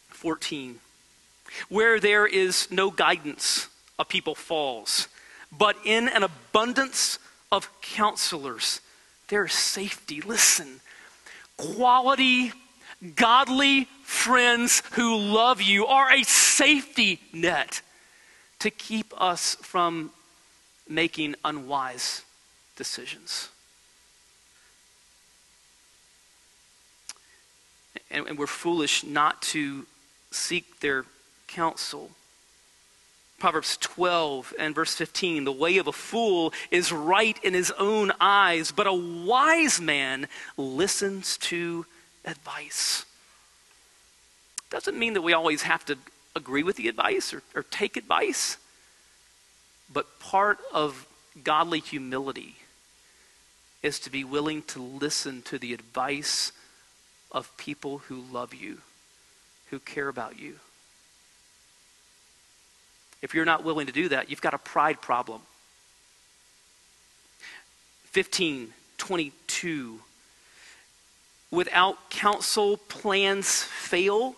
14. 0.09 0.79
Where 1.69 1.99
there 1.99 2.25
is 2.25 2.69
no 2.69 2.91
guidance, 2.91 3.69
a 3.97 4.03
people 4.03 4.35
falls. 4.35 5.07
But 5.57 5.77
in 5.85 6.07
an 6.09 6.23
abundance 6.23 7.19
of 7.51 7.69
counselors, 7.81 8.81
there's 9.27 9.53
safety. 9.53 10.21
Listen, 10.21 10.81
quality, 11.57 12.51
godly 13.15 13.85
friends 14.03 14.81
who 14.93 15.17
love 15.17 15.61
you 15.61 15.85
are 15.85 16.11
a 16.11 16.23
safety 16.23 17.19
net 17.31 17.81
to 18.59 18.69
keep 18.69 19.13
us 19.19 19.55
from 19.55 20.11
making 20.87 21.35
unwise 21.43 22.23
decisions. 22.75 23.49
And, 28.09 28.27
and 28.27 28.37
we're 28.37 28.47
foolish 28.47 29.03
not 29.03 29.41
to 29.43 29.85
seek 30.31 30.79
their 30.79 31.05
counsel. 31.47 32.11
Proverbs 33.43 33.75
12 33.81 34.53
and 34.57 34.73
verse 34.73 34.95
15 34.95 35.43
The 35.43 35.51
way 35.51 35.75
of 35.75 35.87
a 35.87 35.91
fool 35.91 36.53
is 36.71 36.93
right 36.93 37.37
in 37.43 37.53
his 37.53 37.71
own 37.71 38.13
eyes, 38.21 38.71
but 38.71 38.87
a 38.87 38.93
wise 38.93 39.81
man 39.81 40.29
listens 40.55 41.37
to 41.39 41.85
advice. 42.23 43.03
Doesn't 44.69 44.97
mean 44.97 45.15
that 45.15 45.23
we 45.23 45.33
always 45.33 45.63
have 45.63 45.83
to 45.87 45.97
agree 46.37 46.63
with 46.63 46.77
the 46.77 46.87
advice 46.87 47.33
or, 47.33 47.43
or 47.53 47.63
take 47.63 47.97
advice, 47.97 48.55
but 49.91 50.21
part 50.21 50.59
of 50.73 51.05
godly 51.43 51.81
humility 51.81 52.55
is 53.81 53.99
to 53.99 54.09
be 54.09 54.23
willing 54.23 54.61
to 54.67 54.81
listen 54.81 55.41
to 55.41 55.59
the 55.59 55.73
advice 55.73 56.53
of 57.29 57.57
people 57.57 57.97
who 58.07 58.23
love 58.31 58.53
you, 58.53 58.77
who 59.69 59.79
care 59.79 60.07
about 60.07 60.39
you. 60.39 60.59
If 63.23 63.33
you're 63.33 63.45
not 63.45 63.63
willing 63.63 63.87
to 63.87 63.93
do 63.93 64.09
that, 64.09 64.29
you've 64.29 64.41
got 64.41 64.53
a 64.53 64.59
pride 64.59 65.01
problem. 65.01 65.41
15, 68.11 68.73
22. 68.97 69.99
Without 71.49 72.09
counsel, 72.09 72.77
plans 72.77 73.63
fail, 73.63 74.35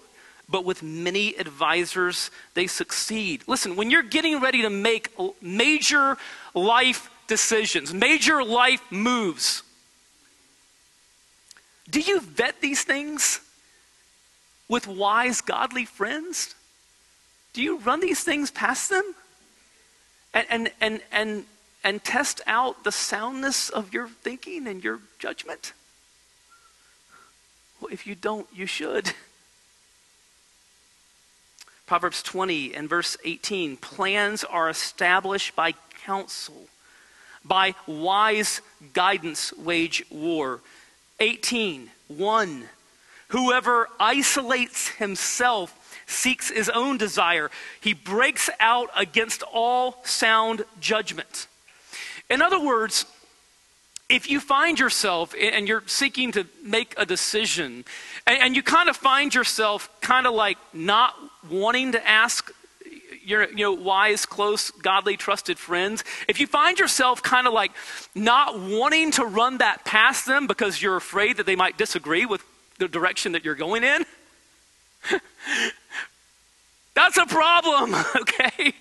but 0.48 0.64
with 0.66 0.84
many 0.84 1.36
advisors, 1.36 2.32
they 2.54 2.68
succeed. 2.68 3.44
Listen, 3.48 3.76
when 3.76 3.90
you're 3.90 4.04
getting 4.04 4.40
ready 4.40 4.62
to 4.62 4.70
make 4.70 5.10
major 5.42 6.18
life 6.54 7.10
decisions, 7.28 7.94
major 7.94 8.44
life 8.44 8.82
moves, 8.92 9.64
do 11.90 12.00
you 12.00 12.20
vet 12.20 12.62
these 12.62 12.84
things 12.84 13.42
with 14.70 14.88
wise, 14.88 15.42
godly 15.42 15.86
friends? 15.86 16.55
Do 17.56 17.64
you 17.64 17.78
run 17.78 18.02
these 18.02 18.22
things 18.22 18.52
past 18.52 18.90
them? 18.90 19.16
And, 20.34 20.46
and, 20.50 20.72
and, 20.82 21.02
and, 21.10 21.46
and 21.86 22.04
test 22.04 22.42
out 22.48 22.84
the 22.84 22.92
soundness 22.92 23.70
of 23.70 23.94
your 23.94 24.10
thinking 24.10 24.68
and 24.68 24.84
your 24.84 25.00
judgment? 25.20 25.72
Well, 27.80 27.94
if 27.94 28.06
you 28.06 28.14
don't, 28.14 28.46
you 28.54 28.66
should. 28.66 29.14
Proverbs 31.86 32.22
20 32.24 32.76
and 32.76 32.90
verse 32.90 33.16
18 33.24 33.78
plans 33.78 34.44
are 34.44 34.70
established 34.70 35.56
by 35.56 35.76
counsel, 36.04 36.68
by 37.46 37.74
wise 37.88 38.60
guidance, 38.92 39.54
wage 39.54 40.04
war. 40.10 40.60
18 41.22 41.90
1 42.10 42.64
Whoever 43.30 43.88
isolates 43.98 44.90
himself 44.90 45.85
seeks 46.06 46.50
his 46.50 46.70
own 46.70 46.98
desire. 46.98 47.50
He 47.82 47.94
breaks 47.94 48.50
out 48.60 48.90
against 48.96 49.44
all 49.44 49.98
sound 50.04 50.66
judgment. 50.80 51.48
In 52.30 52.42
other 52.42 52.60
words, 52.60 53.06
if 54.10 54.30
you 54.30 54.40
find 54.40 54.80
yourself 54.80 55.34
and 55.40 55.68
you're 55.68 55.84
seeking 55.88 56.32
to 56.34 56.46
make 56.64 56.94
a 56.98 57.06
decision, 57.06 57.86
and, 58.28 58.56
you 58.56 58.64
kind 58.64 58.90
of 58.90 58.96
find 58.96 59.34
yourself 59.34 59.90
kind 60.02 60.28
of 60.28 60.34
like 60.34 60.58
not 60.74 61.16
wanting 61.50 61.92
to 61.94 62.08
ask 62.08 62.52
your 63.24 63.50
you 63.50 63.58
know 63.58 63.74
wise 63.74 64.26
close 64.26 64.70
godly 64.70 65.18
trusted 65.18 65.58
friends 65.58 66.04
if 66.28 66.40
you 66.40 66.46
find 66.46 66.78
yourself 66.78 67.24
kind 67.24 67.48
of 67.48 67.54
like 67.54 67.72
not 68.14 68.60
wanting 68.60 69.10
to 69.10 69.26
run 69.26 69.58
that 69.58 69.84
past 69.84 70.28
them 70.28 70.46
because 70.46 70.80
you're 70.80 70.96
afraid 70.96 71.38
that 71.38 71.48
they 71.48 71.56
might 71.56 71.76
disagree 71.76 72.26
with 72.26 72.44
the 72.78 72.88
direction 72.88 73.32
that 73.32 73.44
you're 73.44 73.56
going 73.56 73.84
in 73.84 74.06
That's 76.96 77.18
a 77.18 77.26
problem, 77.26 77.94
okay? 78.16 78.74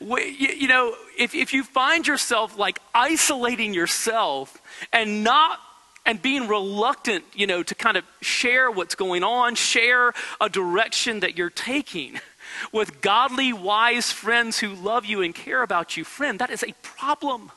We, 0.00 0.30
you, 0.30 0.48
you 0.48 0.68
know, 0.68 0.96
if, 1.18 1.34
if 1.34 1.52
you 1.52 1.62
find 1.62 2.06
yourself 2.06 2.58
like 2.58 2.80
isolating 2.94 3.74
yourself 3.74 4.60
and 4.92 5.22
not 5.22 5.60
and 6.06 6.20
being 6.20 6.48
reluctant, 6.48 7.24
you 7.34 7.46
know, 7.46 7.62
to 7.62 7.74
kind 7.74 7.98
of 7.98 8.04
share 8.22 8.70
what's 8.70 8.94
going 8.94 9.22
on, 9.22 9.54
share 9.54 10.14
a 10.40 10.48
direction 10.48 11.20
that 11.20 11.36
you're 11.36 11.50
taking 11.50 12.18
with 12.72 13.02
godly, 13.02 13.52
wise 13.52 14.10
friends 14.10 14.58
who 14.58 14.74
love 14.74 15.04
you 15.04 15.20
and 15.20 15.34
care 15.34 15.62
about 15.62 15.98
you, 15.98 16.04
friend, 16.04 16.38
that 16.38 16.50
is 16.50 16.64
a 16.64 16.72
problem. 16.82 17.52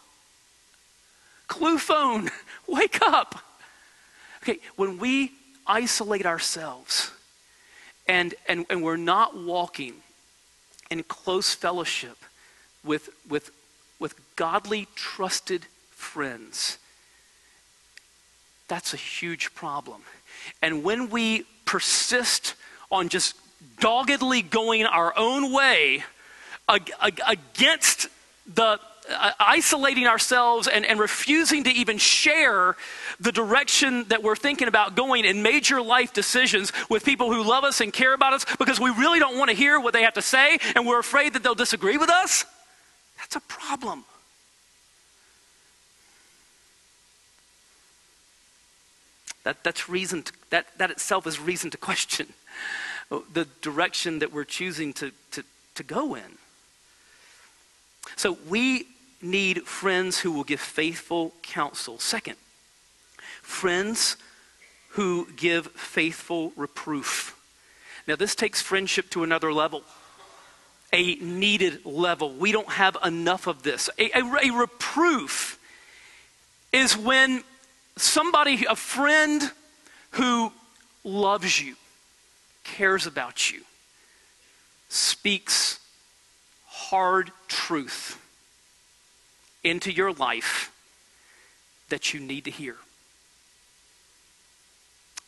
Clue 1.47 1.77
phone, 1.77 2.29
wake 2.67 3.01
up. 3.01 3.39
Okay, 4.43 4.59
when 4.75 4.97
we 4.97 5.31
isolate 5.65 6.25
ourselves, 6.25 7.11
and, 8.07 8.35
and, 8.47 8.65
and 8.69 8.83
we're 8.83 8.97
not 8.97 9.37
walking 9.37 9.95
in 10.89 11.03
close 11.03 11.53
fellowship 11.53 12.17
with, 12.83 13.09
with, 13.29 13.51
with 13.99 14.15
godly, 14.35 14.87
trusted 14.95 15.65
friends, 15.91 16.77
that's 18.67 18.93
a 18.93 18.97
huge 18.97 19.53
problem. 19.55 20.01
And 20.61 20.83
when 20.83 21.09
we 21.09 21.45
persist 21.65 22.55
on 22.91 23.09
just 23.09 23.35
doggedly 23.79 24.41
going 24.41 24.85
our 24.85 25.13
own 25.17 25.53
way 25.53 26.03
against 26.67 28.07
the 28.53 28.79
Uh, 29.09 29.31
isolating 29.37 30.07
ourselves 30.07 30.65
and, 30.65 30.85
and 30.85 30.97
refusing 30.97 31.65
to 31.65 31.69
even 31.69 31.97
share 31.97 32.77
the 33.19 33.33
direction 33.33 34.05
that 34.05 34.23
we're 34.23 34.35
thinking 34.35 34.69
about 34.69 34.95
going 34.95 35.25
in 35.25 35.43
major 35.43 35.81
life 35.81 36.13
decisions 36.13 36.71
with 36.89 37.03
people 37.03 37.31
who 37.33 37.43
love 37.43 37.65
us 37.65 37.81
and 37.81 37.91
care 37.91 38.13
about 38.13 38.31
us 38.31 38.45
because 38.57 38.79
we 38.79 38.89
really 38.91 39.19
don't 39.19 39.37
want 39.37 39.49
to 39.49 39.55
hear 39.55 39.77
what 39.77 39.91
they 39.91 40.03
have 40.03 40.13
to 40.13 40.21
say 40.21 40.57
and 40.75 40.87
we're 40.87 40.99
afraid 40.99 41.33
that 41.33 41.43
they'll 41.43 41.53
disagree 41.53 41.97
with 41.97 42.09
us, 42.09 42.45
that's 43.17 43.35
a 43.35 43.41
problem. 43.41 44.05
That, 49.43 49.61
that's 49.65 49.89
reason 49.89 50.23
to, 50.23 50.33
that, 50.51 50.67
that 50.77 50.91
itself 50.91 51.27
is 51.27 51.41
reason 51.41 51.69
to 51.71 51.77
question 51.77 52.27
the 53.33 53.47
direction 53.61 54.19
that 54.19 54.31
we're 54.31 54.45
choosing 54.45 54.93
to, 54.93 55.11
to, 55.31 55.43
to 55.75 55.83
go 55.83 56.15
in. 56.15 56.37
So 58.15 58.37
we 58.47 58.87
need 59.23 59.63
friends 59.63 60.19
who 60.19 60.31
will 60.31 60.43
give 60.43 60.59
faithful 60.59 61.33
counsel. 61.41 61.97
Second, 61.99 62.35
friends 63.41 64.17
who 64.89 65.27
give 65.35 65.67
faithful 65.67 66.51
reproof. 66.55 67.39
Now, 68.07 68.15
this 68.15 68.35
takes 68.35 68.61
friendship 68.61 69.09
to 69.11 69.23
another 69.23 69.53
level, 69.53 69.83
a 70.91 71.15
needed 71.15 71.85
level. 71.85 72.33
We 72.33 72.51
don't 72.51 72.69
have 72.69 72.97
enough 73.03 73.47
of 73.47 73.63
this. 73.63 73.89
A, 73.97 74.19
a, 74.19 74.49
a 74.49 74.51
reproof 74.51 75.57
is 76.71 76.97
when 76.97 77.43
somebody, 77.95 78.65
a 78.69 78.75
friend 78.75 79.51
who 80.11 80.51
loves 81.03 81.61
you, 81.61 81.75
cares 82.63 83.07
about 83.07 83.51
you, 83.51 83.61
speaks 84.89 85.79
hard 86.67 87.31
truth 87.47 88.19
into 89.63 89.91
your 89.91 90.11
life 90.11 90.71
that 91.89 92.13
you 92.13 92.19
need 92.19 92.45
to 92.45 92.51
hear. 92.51 92.75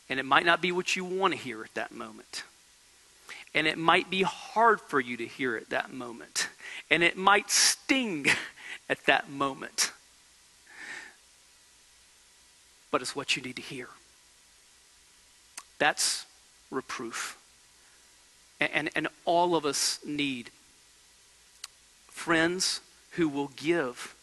And 0.08 0.20
it 0.20 0.24
might 0.24 0.46
not 0.46 0.60
be 0.60 0.72
what 0.72 0.94
you 0.94 1.04
want 1.04 1.32
to 1.32 1.38
hear 1.38 1.64
at 1.64 1.74
that 1.74 1.92
moment. 1.92 2.44
And 3.54 3.66
it 3.66 3.78
might 3.78 4.10
be 4.10 4.22
hard 4.22 4.80
for 4.80 5.00
you 5.00 5.16
to 5.16 5.26
hear 5.26 5.56
at 5.56 5.70
that 5.70 5.92
moment. 5.92 6.48
And 6.90 7.02
it 7.02 7.16
might 7.16 7.50
sting 7.50 8.26
at 8.88 9.04
that 9.06 9.30
moment. 9.30 9.92
But 12.90 13.02
it's 13.02 13.16
what 13.16 13.36
you 13.36 13.42
need 13.42 13.56
to 13.56 13.62
hear. 13.62 13.88
That's 15.78 16.26
reproof. 16.70 17.36
And, 18.60 18.70
and, 18.72 18.90
and 18.94 19.08
all 19.24 19.56
of 19.56 19.66
us 19.66 19.98
need 20.04 20.50
friends 22.08 22.80
who 23.12 23.28
will 23.28 23.50
give 23.56 24.14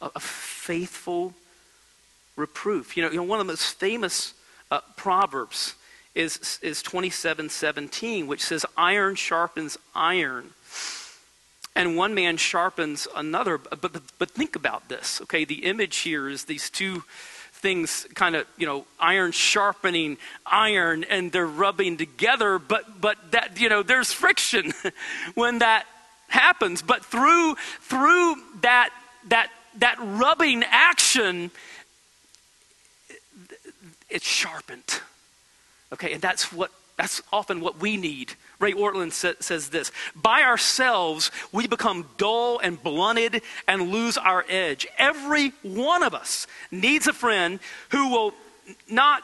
a, 0.00 0.20
faithful 0.20 1.34
reproof. 2.36 2.96
You 2.96 3.04
know, 3.04 3.10
you 3.10 3.16
know, 3.16 3.22
one 3.22 3.40
of 3.40 3.46
the 3.46 3.52
most 3.52 3.78
famous 3.78 4.34
uh, 4.70 4.80
Proverbs 4.96 5.74
is, 6.14 6.58
is 6.62 6.82
27 6.82 7.48
17, 7.48 8.26
which 8.26 8.42
says, 8.42 8.64
Iron 8.76 9.14
sharpens 9.14 9.78
iron, 9.94 10.50
and 11.76 11.96
one 11.96 12.14
man 12.14 12.36
sharpens 12.36 13.06
another. 13.14 13.58
But, 13.58 13.80
but, 13.80 14.02
but 14.18 14.30
think 14.30 14.56
about 14.56 14.88
this, 14.88 15.20
okay? 15.22 15.44
The 15.44 15.64
image 15.64 15.98
here 15.98 16.28
is 16.28 16.44
these 16.44 16.70
two 16.70 17.04
things 17.60 18.06
kind 18.14 18.34
of, 18.34 18.46
you 18.56 18.66
know, 18.66 18.86
iron 18.98 19.32
sharpening 19.32 20.16
iron, 20.46 21.04
and 21.04 21.30
they're 21.30 21.46
rubbing 21.46 21.96
together, 21.96 22.58
but, 22.58 23.00
but 23.00 23.18
that, 23.32 23.60
you 23.60 23.68
know, 23.68 23.82
there's 23.82 24.12
friction 24.12 24.72
when 25.34 25.58
that 25.58 25.86
happens. 26.28 26.82
But 26.82 27.04
through, 27.04 27.56
through 27.82 28.36
that, 28.62 28.90
that, 29.28 29.50
that 29.78 29.96
rubbing 30.00 30.64
action, 30.64 31.50
it's 34.08 34.26
sharpened. 34.26 35.00
Okay, 35.92 36.12
and 36.12 36.22
that's 36.22 36.52
what 36.52 36.70
that's 37.00 37.22
often 37.32 37.62
what 37.62 37.80
we 37.80 37.96
need. 37.96 38.34
Ray 38.58 38.74
Ortlund 38.74 39.12
sa- 39.12 39.32
says 39.40 39.70
this 39.70 39.90
By 40.14 40.42
ourselves, 40.42 41.30
we 41.50 41.66
become 41.66 42.06
dull 42.18 42.58
and 42.58 42.80
blunted 42.82 43.40
and 43.66 43.90
lose 43.90 44.18
our 44.18 44.44
edge. 44.50 44.86
Every 44.98 45.54
one 45.62 46.02
of 46.02 46.14
us 46.14 46.46
needs 46.70 47.06
a 47.06 47.14
friend 47.14 47.58
who 47.88 48.10
will 48.10 48.34
not 48.88 49.22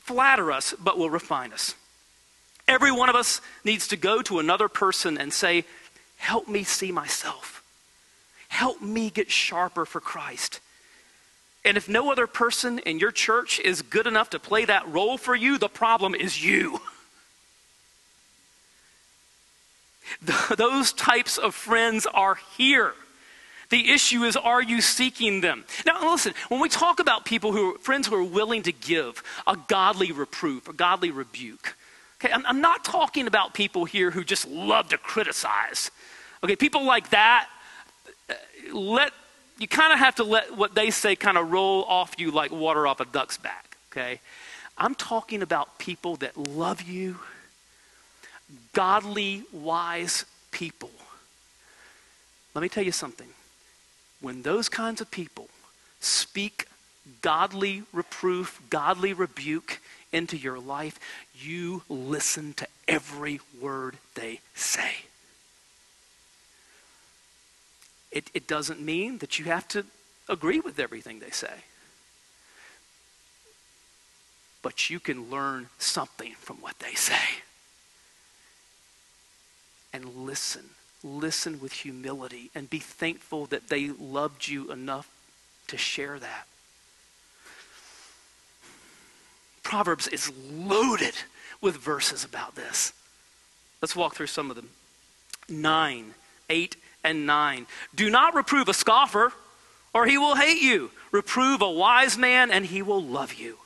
flatter 0.00 0.52
us, 0.52 0.74
but 0.78 0.96
will 0.96 1.10
refine 1.10 1.52
us. 1.52 1.74
Every 2.68 2.92
one 2.92 3.08
of 3.08 3.16
us 3.16 3.40
needs 3.64 3.88
to 3.88 3.96
go 3.96 4.22
to 4.22 4.38
another 4.38 4.68
person 4.68 5.18
and 5.18 5.32
say, 5.32 5.64
Help 6.18 6.46
me 6.46 6.62
see 6.62 6.92
myself. 6.92 7.61
Help 8.52 8.82
me 8.82 9.08
get 9.08 9.30
sharper 9.30 9.86
for 9.86 9.98
Christ. 9.98 10.60
And 11.64 11.78
if 11.78 11.88
no 11.88 12.12
other 12.12 12.26
person 12.26 12.80
in 12.80 12.98
your 12.98 13.10
church 13.10 13.58
is 13.58 13.80
good 13.80 14.06
enough 14.06 14.28
to 14.30 14.38
play 14.38 14.66
that 14.66 14.86
role 14.92 15.16
for 15.16 15.34
you, 15.34 15.56
the 15.56 15.70
problem 15.70 16.14
is 16.14 16.44
you. 16.44 16.78
Those 20.58 20.92
types 20.92 21.38
of 21.38 21.54
friends 21.54 22.06
are 22.06 22.38
here. 22.58 22.92
The 23.70 23.90
issue 23.90 24.24
is, 24.24 24.36
are 24.36 24.62
you 24.62 24.82
seeking 24.82 25.40
them? 25.40 25.64
Now, 25.86 26.12
listen, 26.12 26.34
when 26.50 26.60
we 26.60 26.68
talk 26.68 27.00
about 27.00 27.24
people 27.24 27.52
who 27.52 27.76
are 27.76 27.78
friends 27.78 28.06
who 28.06 28.16
are 28.16 28.22
willing 28.22 28.64
to 28.64 28.72
give 28.72 29.22
a 29.46 29.56
godly 29.66 30.12
reproof, 30.12 30.68
a 30.68 30.74
godly 30.74 31.10
rebuke, 31.10 31.74
okay, 32.20 32.30
I'm, 32.30 32.44
I'm 32.44 32.60
not 32.60 32.84
talking 32.84 33.26
about 33.26 33.54
people 33.54 33.86
here 33.86 34.10
who 34.10 34.24
just 34.24 34.46
love 34.46 34.90
to 34.90 34.98
criticize. 34.98 35.90
Okay, 36.44 36.54
people 36.54 36.84
like 36.84 37.08
that, 37.10 37.48
let 38.72 39.12
you 39.58 39.68
kind 39.68 39.92
of 39.92 39.98
have 39.98 40.16
to 40.16 40.24
let 40.24 40.56
what 40.56 40.74
they 40.74 40.90
say 40.90 41.14
kind 41.14 41.38
of 41.38 41.52
roll 41.52 41.84
off 41.84 42.14
you 42.18 42.30
like 42.30 42.50
water 42.50 42.86
off 42.86 43.00
a 43.00 43.04
duck's 43.04 43.36
back, 43.36 43.76
okay? 43.90 44.20
I'm 44.76 44.94
talking 44.94 45.42
about 45.42 45.78
people 45.78 46.16
that 46.16 46.36
love 46.36 46.82
you, 46.82 47.20
godly, 48.72 49.44
wise 49.52 50.24
people. 50.50 50.90
Let 52.54 52.62
me 52.62 52.68
tell 52.68 52.84
you 52.84 52.92
something. 52.92 53.28
When 54.20 54.42
those 54.42 54.68
kinds 54.68 55.00
of 55.00 55.10
people 55.10 55.48
speak 56.00 56.66
godly 57.20 57.82
reproof, 57.92 58.60
godly 58.70 59.12
rebuke 59.12 59.80
into 60.12 60.36
your 60.36 60.58
life, 60.58 60.98
you 61.34 61.82
listen 61.88 62.52
to 62.54 62.66
every 62.86 63.40
word 63.60 63.96
they 64.14 64.40
say. 64.54 64.92
It, 68.12 68.30
it 68.34 68.46
doesn't 68.46 68.80
mean 68.80 69.18
that 69.18 69.38
you 69.38 69.46
have 69.46 69.66
to 69.68 69.86
agree 70.28 70.60
with 70.60 70.78
everything 70.78 71.18
they 71.18 71.30
say. 71.30 71.64
But 74.60 74.90
you 74.90 75.00
can 75.00 75.30
learn 75.30 75.68
something 75.78 76.34
from 76.38 76.58
what 76.58 76.78
they 76.78 76.94
say. 76.94 77.42
And 79.92 80.04
listen. 80.14 80.70
Listen 81.02 81.58
with 81.60 81.72
humility 81.72 82.50
and 82.54 82.70
be 82.70 82.78
thankful 82.78 83.46
that 83.46 83.68
they 83.68 83.88
loved 83.88 84.46
you 84.46 84.70
enough 84.70 85.08
to 85.66 85.76
share 85.76 86.18
that. 86.18 86.46
Proverbs 89.62 90.06
is 90.06 90.30
loaded 90.52 91.14
with 91.60 91.76
verses 91.76 92.24
about 92.24 92.54
this. 92.54 92.92
Let's 93.80 93.96
walk 93.96 94.14
through 94.14 94.26
some 94.28 94.50
of 94.50 94.56
them. 94.56 94.68
9, 95.48 96.14
8, 96.50 96.76
and 97.04 97.26
9. 97.26 97.66
Do 97.94 98.10
not 98.10 98.34
reprove 98.34 98.68
a 98.68 98.74
scoffer, 98.74 99.32
or 99.94 100.06
he 100.06 100.18
will 100.18 100.36
hate 100.36 100.62
you. 100.62 100.90
Reprove 101.10 101.60
a 101.62 101.70
wise 101.70 102.16
man, 102.16 102.50
and 102.50 102.64
he 102.64 102.82
will 102.82 103.02
love 103.02 103.34
you. 103.34 103.58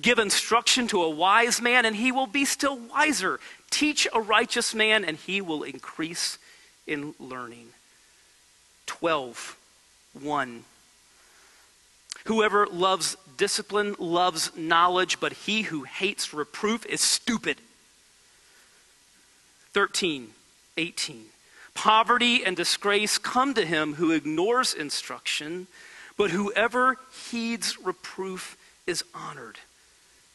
Give 0.00 0.18
instruction 0.18 0.86
to 0.88 1.02
a 1.02 1.10
wise 1.10 1.60
man, 1.60 1.84
and 1.84 1.96
he 1.96 2.12
will 2.12 2.26
be 2.26 2.44
still 2.44 2.76
wiser. 2.76 3.40
Teach 3.70 4.06
a 4.12 4.20
righteous 4.20 4.74
man, 4.74 5.04
and 5.04 5.16
he 5.16 5.40
will 5.40 5.62
increase 5.62 6.38
in 6.86 7.14
learning. 7.18 7.68
12, 8.86 9.56
1. 10.22 10.64
Whoever 12.26 12.66
loves 12.66 13.16
discipline 13.36 13.94
loves 13.98 14.56
knowledge, 14.56 15.20
but 15.20 15.32
he 15.32 15.62
who 15.62 15.84
hates 15.84 16.34
reproof 16.34 16.84
is 16.86 17.00
stupid. 17.00 17.58
13, 19.72 20.28
18. 20.76 21.24
Poverty 21.76 22.42
and 22.42 22.56
disgrace 22.56 23.18
come 23.18 23.52
to 23.52 23.64
him 23.64 23.94
who 23.94 24.10
ignores 24.10 24.72
instruction, 24.72 25.66
but 26.16 26.30
whoever 26.30 26.96
heeds 27.30 27.78
reproof 27.78 28.56
is 28.86 29.04
honored. 29.14 29.58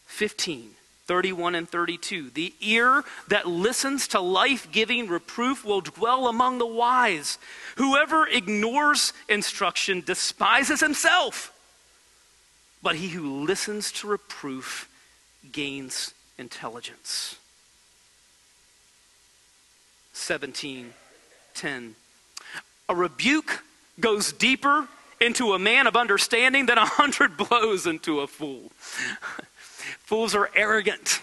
15, 0.06 0.70
31 1.08 1.56
and 1.56 1.68
32. 1.68 2.30
The 2.30 2.54
ear 2.62 3.04
that 3.28 3.48
listens 3.48 4.08
to 4.10 4.20
life 4.22 4.72
giving 4.72 5.08
reproof 5.08 5.66
will 5.66 5.82
dwell 5.82 6.28
among 6.28 6.60
the 6.60 6.68
wise. 6.68 7.40
Whoever 7.78 8.28
ignores 8.28 9.12
instruction 9.28 10.02
despises 10.02 10.80
himself, 10.80 11.52
but 12.84 12.96
he 12.96 13.10
who 13.10 13.44
listens 13.44 13.92
to 13.94 14.08
reproof 14.08 14.88
gains 15.52 16.14
intelligence. 16.38 17.36
17 20.14 20.94
10. 21.56 21.96
A 22.90 22.96
rebuke 22.96 23.64
goes 24.00 24.32
deeper 24.32 24.88
into 25.20 25.54
a 25.54 25.60
man 25.60 25.88
of 25.88 25.96
understanding 25.96 26.66
than 26.66 26.78
a 26.78 26.86
hundred 26.86 27.38
blows 27.50 27.86
into 27.86 28.20
a 28.22 28.28
fool. 28.28 28.72
Fools 30.06 30.36
are 30.36 30.50
arrogant. 30.56 31.22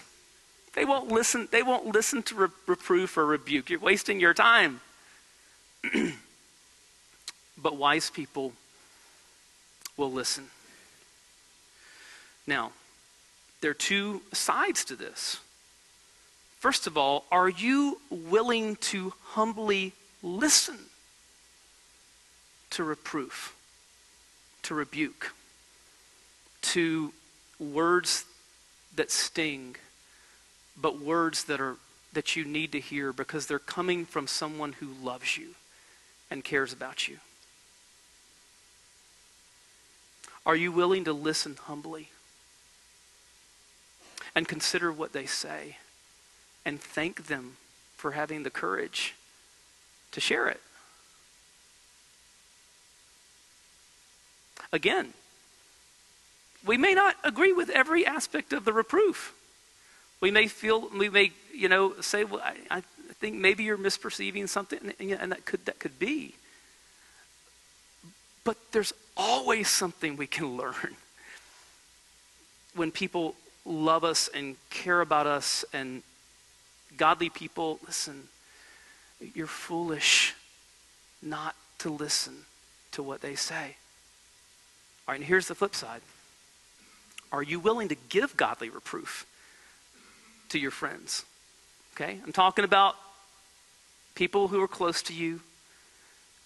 They 0.73 0.85
won't 0.85 1.09
listen, 1.09 1.47
they 1.51 1.63
won't 1.63 1.87
listen 1.87 2.23
to 2.23 2.35
re- 2.35 2.47
reproof 2.67 3.17
or 3.17 3.25
rebuke. 3.25 3.69
You're 3.69 3.79
wasting 3.79 4.19
your 4.19 4.33
time. 4.33 4.81
but 7.57 7.75
wise 7.75 8.09
people 8.09 8.53
will 9.97 10.11
listen. 10.11 10.45
Now, 12.47 12.71
there 13.61 13.71
are 13.71 13.75
two 13.75 14.21
sides 14.31 14.85
to 14.85 14.95
this. 14.95 15.39
First 16.59 16.87
of 16.87 16.97
all, 16.97 17.25
are 17.31 17.49
you 17.49 17.99
willing 18.09 18.75
to 18.77 19.13
humbly 19.31 19.93
listen. 20.21 20.77
to 22.71 22.83
reproof, 22.83 23.55
to 24.61 24.75
rebuke, 24.75 25.33
to 26.61 27.11
words 27.59 28.25
that 28.95 29.11
sting, 29.11 29.75
but 30.79 30.99
words 30.99 31.45
that 31.45 31.59
are 31.59 31.77
that 32.13 32.35
you 32.35 32.43
need 32.43 32.71
to 32.71 32.79
hear 32.79 33.13
because 33.13 33.45
they're 33.45 33.59
coming 33.59 34.05
from 34.05 34.27
someone 34.27 34.73
who 34.73 34.87
loves 35.03 35.37
you 35.37 35.49
and 36.31 36.43
cares 36.43 36.73
about 36.73 37.07
you. 37.07 37.17
Are 40.45 40.55
you 40.55 40.71
willing 40.71 41.05
to 41.05 41.13
listen 41.13 41.55
humbly 41.55 42.09
and 44.33 44.47
consider 44.47 44.91
what 44.91 45.13
they 45.13 45.27
say 45.27 45.77
and 46.65 46.81
thank 46.81 47.27
them 47.27 47.57
for 47.95 48.11
having 48.11 48.43
the 48.43 48.49
courage 48.49 49.13
to 50.11 50.19
share 50.19 50.47
it? 50.47 50.59
Again, 54.71 55.13
we 56.65 56.77
may 56.77 56.93
not 56.93 57.15
agree 57.23 57.53
with 57.53 57.69
every 57.69 58.05
aspect 58.05 58.53
of 58.53 58.65
the 58.65 58.73
reproof. 58.73 59.33
We 60.21 60.31
may 60.31 60.47
feel, 60.47 60.89
we 60.89 61.09
may, 61.09 61.31
you 61.53 61.69
know, 61.69 61.99
say, 62.01 62.23
well, 62.23 62.41
I, 62.43 62.55
I 62.69 62.83
think 63.19 63.35
maybe 63.35 63.63
you're 63.63 63.77
misperceiving 63.77 64.47
something, 64.49 64.93
and 64.99 65.31
that 65.31 65.45
could, 65.45 65.65
that 65.65 65.79
could 65.79 65.97
be. 65.97 66.35
But 68.43 68.57
there's 68.71 68.93
always 69.15 69.69
something 69.69 70.17
we 70.17 70.27
can 70.27 70.57
learn 70.57 70.95
when 72.75 72.91
people 72.91 73.35
love 73.65 74.03
us 74.03 74.29
and 74.33 74.55
care 74.69 75.01
about 75.01 75.27
us 75.27 75.65
and 75.73 76.03
godly 76.97 77.29
people, 77.29 77.79
listen, 77.85 78.27
you're 79.33 79.47
foolish 79.47 80.33
not 81.21 81.55
to 81.79 81.89
listen 81.89 82.45
to 82.91 83.03
what 83.03 83.21
they 83.21 83.35
say. 83.35 83.75
All 85.07 85.13
right, 85.13 85.15
and 85.15 85.23
here's 85.23 85.47
the 85.47 85.55
flip 85.55 85.75
side. 85.75 86.01
Are 87.31 87.43
you 87.43 87.59
willing 87.59 87.89
to 87.89 87.95
give 88.09 88.35
godly 88.37 88.69
reproof 88.69 89.25
to 90.49 90.59
your 90.59 90.71
friends? 90.71 91.25
Okay? 91.95 92.19
I'm 92.25 92.31
talking 92.31 92.65
about 92.65 92.95
people 94.15 94.47
who 94.47 94.61
are 94.61 94.67
close 94.67 95.01
to 95.03 95.13
you, 95.13 95.41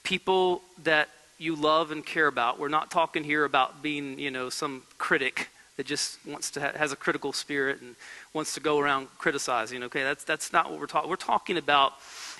people 0.03 0.61
that 0.83 1.09
you 1.37 1.55
love 1.55 1.91
and 1.91 2.05
care 2.05 2.27
about. 2.27 2.59
We're 2.59 2.69
not 2.69 2.91
talking 2.91 3.23
here 3.23 3.45
about 3.45 3.81
being, 3.81 4.19
you 4.19 4.31
know, 4.31 4.49
some 4.49 4.83
critic 4.97 5.49
that 5.77 5.85
just 5.85 6.23
wants 6.25 6.51
to 6.51 6.61
ha- 6.61 6.77
has 6.77 6.91
a 6.91 6.95
critical 6.95 7.33
spirit 7.33 7.81
and 7.81 7.95
wants 8.33 8.53
to 8.53 8.59
go 8.59 8.79
around 8.79 9.07
criticizing. 9.17 9.83
Okay, 9.83 10.03
that's 10.03 10.23
that's 10.23 10.53
not 10.53 10.69
what 10.69 10.79
we're 10.79 10.85
talking. 10.85 11.09
We're 11.09 11.15
talking 11.15 11.57
about 11.57 11.93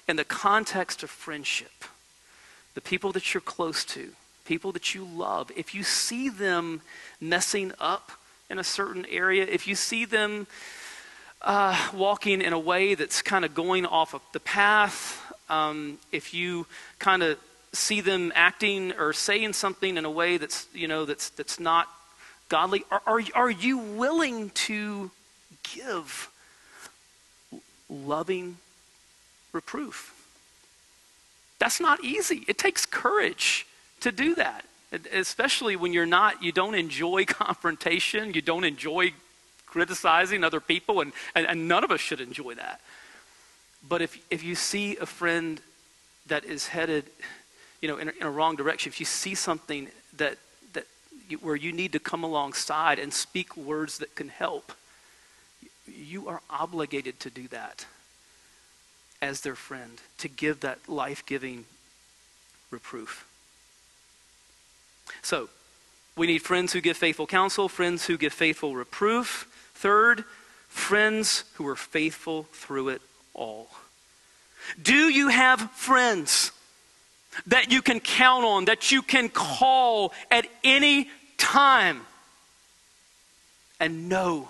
in 0.08 0.16
the 0.16 0.26
context 0.26 1.04
of 1.04 1.10
friendship, 1.10 1.86
the 2.74 2.82
people 2.82 3.12
that 3.14 3.34
you're 3.34 3.42
close 3.42 3.86
to, 3.86 4.10
people 4.46 4.72
that 4.74 4.94
you 4.94 5.06
love, 5.06 5.52
if 5.56 5.74
you 5.74 5.84
see 5.84 6.30
them 6.30 6.82
messing 7.22 7.72
up 7.80 8.12
in 8.50 8.60
a 8.60 8.64
certain 8.64 9.06
area, 9.10 9.46
if 9.50 9.68
you 9.68 9.76
see 9.76 10.06
them 10.06 10.48
uh, 11.42 11.90
walking 11.94 12.42
in 12.42 12.54
a 12.54 12.60
way 12.60 12.96
that's 12.96 13.22
kind 13.22 13.46
of 13.46 13.54
going 13.54 13.86
off 13.86 14.14
of 14.14 14.22
the 14.32 14.40
path, 14.40 15.20
um, 15.50 15.98
if 16.12 16.34
you 16.34 16.66
kind 17.00 17.24
of 17.24 17.38
see 17.74 18.02
them 18.02 18.32
acting 18.36 18.94
or 18.94 19.14
saying 19.14 19.54
something 19.54 19.98
in 19.98 20.06
a 20.06 20.12
way 20.12 20.38
that's 20.38 20.68
you 20.74 20.88
know 20.88 21.06
that's 21.06 21.30
that's 21.30 21.60
not 21.60 21.90
godly, 22.50 22.84
are, 22.92 23.02
are, 23.08 23.22
are 23.34 23.50
you 23.50 23.78
willing 23.78 24.52
to 24.52 25.10
give 25.76 26.30
loving 27.90 28.58
reproof? 29.54 30.14
That's 31.60 31.80
not 31.80 32.04
easy. 32.04 32.44
It 32.48 32.58
takes 32.58 32.86
courage 32.86 33.66
to 34.02 34.12
do 34.12 34.36
that, 34.36 34.66
especially 35.14 35.78
when 35.78 35.94
you're 35.94 36.06
not, 36.06 36.44
you 36.44 36.52
don't 36.52 36.76
enjoy 36.76 37.24
confrontation, 37.28 38.34
you 38.34 38.42
don't 38.42 38.66
enjoy 38.66 39.14
criticizing 39.66 40.44
other 40.44 40.60
people, 40.60 41.00
and, 41.00 41.14
and, 41.34 41.48
and 41.48 41.68
none 41.68 41.84
of 41.84 41.92
us 41.92 42.02
should 42.02 42.20
enjoy 42.20 42.54
that. 42.56 42.82
But 43.88 44.02
if, 44.02 44.18
if 44.30 44.44
you 44.44 44.56
see 44.56 44.98
a 44.98 45.06
friend 45.06 45.62
that 46.28 46.44
is 46.44 46.68
headed, 46.68 47.06
you 47.82 47.88
know, 47.88 47.98
in 47.98 48.10
a, 48.10 48.12
in 48.12 48.24
a 48.24 48.30
wrong 48.30 48.56
direction, 48.56 48.90
if 48.90 49.00
you 49.00 49.06
see 49.06 49.34
something 49.34 49.88
that, 50.18 50.38
that 50.74 50.86
you, 51.30 51.38
where 51.38 51.56
you 51.56 51.72
need 51.72 51.94
to 51.94 52.00
come 52.00 52.24
alongside 52.24 53.00
and 53.00 53.14
speak 53.14 53.56
words 53.58 54.00
that 54.00 54.16
can 54.16 54.30
help, 54.30 54.74
you 55.88 56.28
are 56.28 56.42
obligated 56.50 57.20
to 57.22 57.30
do 57.30 57.48
that 57.48 57.86
as 59.24 59.40
their 59.40 59.56
friend, 59.56 60.02
to 60.18 60.28
give 60.28 60.60
that 60.60 60.90
life 60.90 61.26
giving 61.26 61.64
reproof. 62.72 63.26
So, 65.22 65.48
we 66.18 66.28
need 66.28 66.40
friends 66.40 66.74
who 66.74 66.82
give 66.82 66.98
faithful 66.98 67.26
counsel, 67.26 67.70
friends 67.70 68.06
who 68.06 68.18
give 68.18 68.34
faithful 68.34 68.76
reproof. 68.76 69.48
Third, 69.76 70.26
friends 70.68 71.46
who 71.54 71.66
are 71.68 71.78
faithful 71.78 72.44
through 72.52 72.90
it 72.90 73.02
all. 73.34 73.70
Do 74.82 75.08
you 75.10 75.30
have 75.30 75.72
friends 75.72 76.52
that 77.48 77.72
you 77.72 77.82
can 77.82 78.02
count 78.02 78.44
on, 78.44 78.66
that 78.66 78.92
you 78.92 79.02
can 79.02 79.30
call 79.30 80.12
at 80.30 80.46
any 80.66 81.10
time 81.38 82.02
and 83.80 84.10
know 84.10 84.50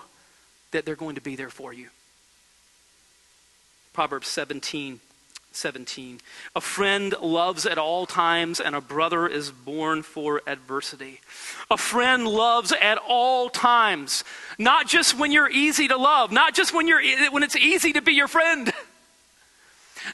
that 0.72 0.84
they're 0.84 0.96
going 0.96 1.14
to 1.14 1.20
be 1.20 1.36
there 1.36 1.48
for 1.48 1.72
you? 1.72 1.88
Proverbs 3.94 4.28
17 4.28 5.00
17. 5.56 6.20
A 6.56 6.60
friend 6.60 7.14
loves 7.20 7.64
at 7.64 7.78
all 7.78 8.06
times, 8.06 8.60
and 8.60 8.74
a 8.74 8.80
brother 8.80 9.26
is 9.26 9.50
born 9.50 10.02
for 10.02 10.42
adversity. 10.46 11.20
A 11.70 11.76
friend 11.76 12.26
loves 12.26 12.72
at 12.72 12.98
all 12.98 13.48
times, 13.48 14.24
not 14.58 14.88
just 14.88 15.16
when 15.16 15.30
you're 15.30 15.50
easy 15.50 15.88
to 15.88 15.96
love, 15.96 16.32
not 16.32 16.54
just 16.54 16.74
when, 16.74 16.88
you're, 16.88 17.00
when 17.30 17.42
it's 17.42 17.56
easy 17.56 17.92
to 17.92 18.02
be 18.02 18.12
your 18.12 18.28
friend. 18.28 18.72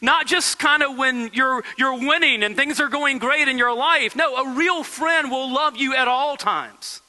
Not 0.00 0.28
just 0.28 0.60
kind 0.60 0.84
of 0.84 0.96
when 0.96 1.30
you're, 1.32 1.64
you're 1.76 1.98
winning 1.98 2.44
and 2.44 2.54
things 2.54 2.78
are 2.78 2.88
going 2.88 3.18
great 3.18 3.48
in 3.48 3.58
your 3.58 3.74
life. 3.74 4.14
No, 4.14 4.36
a 4.36 4.54
real 4.54 4.84
friend 4.84 5.32
will 5.32 5.52
love 5.52 5.76
you 5.76 5.96
at 5.96 6.06
all 6.06 6.36
times. 6.36 7.02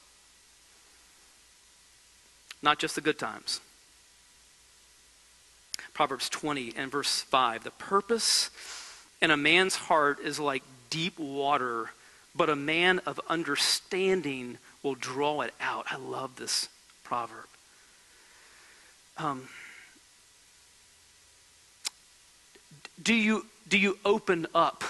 Not 2.64 2.80
just 2.80 2.96
the 2.96 3.02
good 3.02 3.20
times. 3.20 3.62
Proverbs 6.02 6.30
20 6.30 6.74
and 6.78 6.92
verse 6.92 7.22
5. 7.22 7.64
The 7.64 7.70
purpose 7.70 8.50
in 9.22 9.30
a 9.30 9.38
man's 9.38 9.76
heart 9.76 10.18
is 10.20 10.40
like 10.40 10.64
deep 10.90 11.20
water, 11.20 11.92
but 12.34 12.50
a 12.50 12.56
man 12.56 13.02
of 13.06 13.20
understanding 13.30 14.58
will 14.82 14.96
draw 14.96 15.42
it 15.42 15.54
out. 15.62 15.86
I 15.92 15.98
love 15.98 16.38
this 16.38 16.70
proverb. 17.04 17.46
Um, 19.20 19.48
do 23.04 23.14
you 23.14 23.46
do 23.68 23.78
you 23.78 24.00
open 24.04 24.48
up 24.56 24.84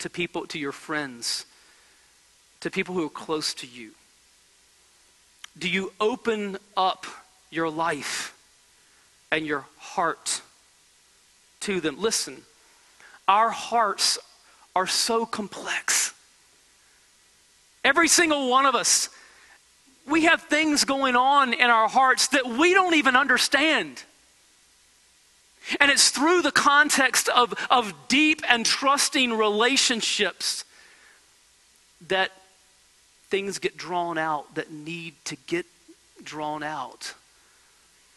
to 0.00 0.10
people 0.10 0.46
to 0.48 0.58
your 0.58 0.72
friends 0.72 1.46
to 2.60 2.70
people 2.70 2.94
who 2.94 3.06
are 3.06 3.08
close 3.08 3.54
to 3.54 3.66
you 3.66 3.92
do 5.58 5.66
you 5.66 5.94
open 5.98 6.58
up 6.76 7.06
your 7.50 7.70
life 7.70 8.34
and 9.30 9.46
your 9.46 9.66
heart 9.78 10.42
to 11.60 11.80
them. 11.80 12.00
Listen, 12.00 12.42
our 13.28 13.50
hearts 13.50 14.18
are 14.74 14.86
so 14.86 15.26
complex. 15.26 16.12
Every 17.84 18.08
single 18.08 18.50
one 18.50 18.66
of 18.66 18.74
us, 18.74 19.08
we 20.06 20.24
have 20.24 20.42
things 20.42 20.84
going 20.84 21.16
on 21.16 21.52
in 21.52 21.70
our 21.70 21.88
hearts 21.88 22.28
that 22.28 22.46
we 22.46 22.74
don't 22.74 22.94
even 22.94 23.16
understand. 23.16 24.02
And 25.78 25.90
it's 25.90 26.10
through 26.10 26.42
the 26.42 26.50
context 26.50 27.28
of, 27.28 27.54
of 27.70 27.94
deep 28.08 28.42
and 28.48 28.66
trusting 28.66 29.32
relationships 29.32 30.64
that 32.08 32.32
things 33.28 33.58
get 33.58 33.76
drawn 33.76 34.18
out 34.18 34.54
that 34.56 34.72
need 34.72 35.14
to 35.24 35.36
get 35.46 35.66
drawn 36.24 36.62
out 36.62 37.14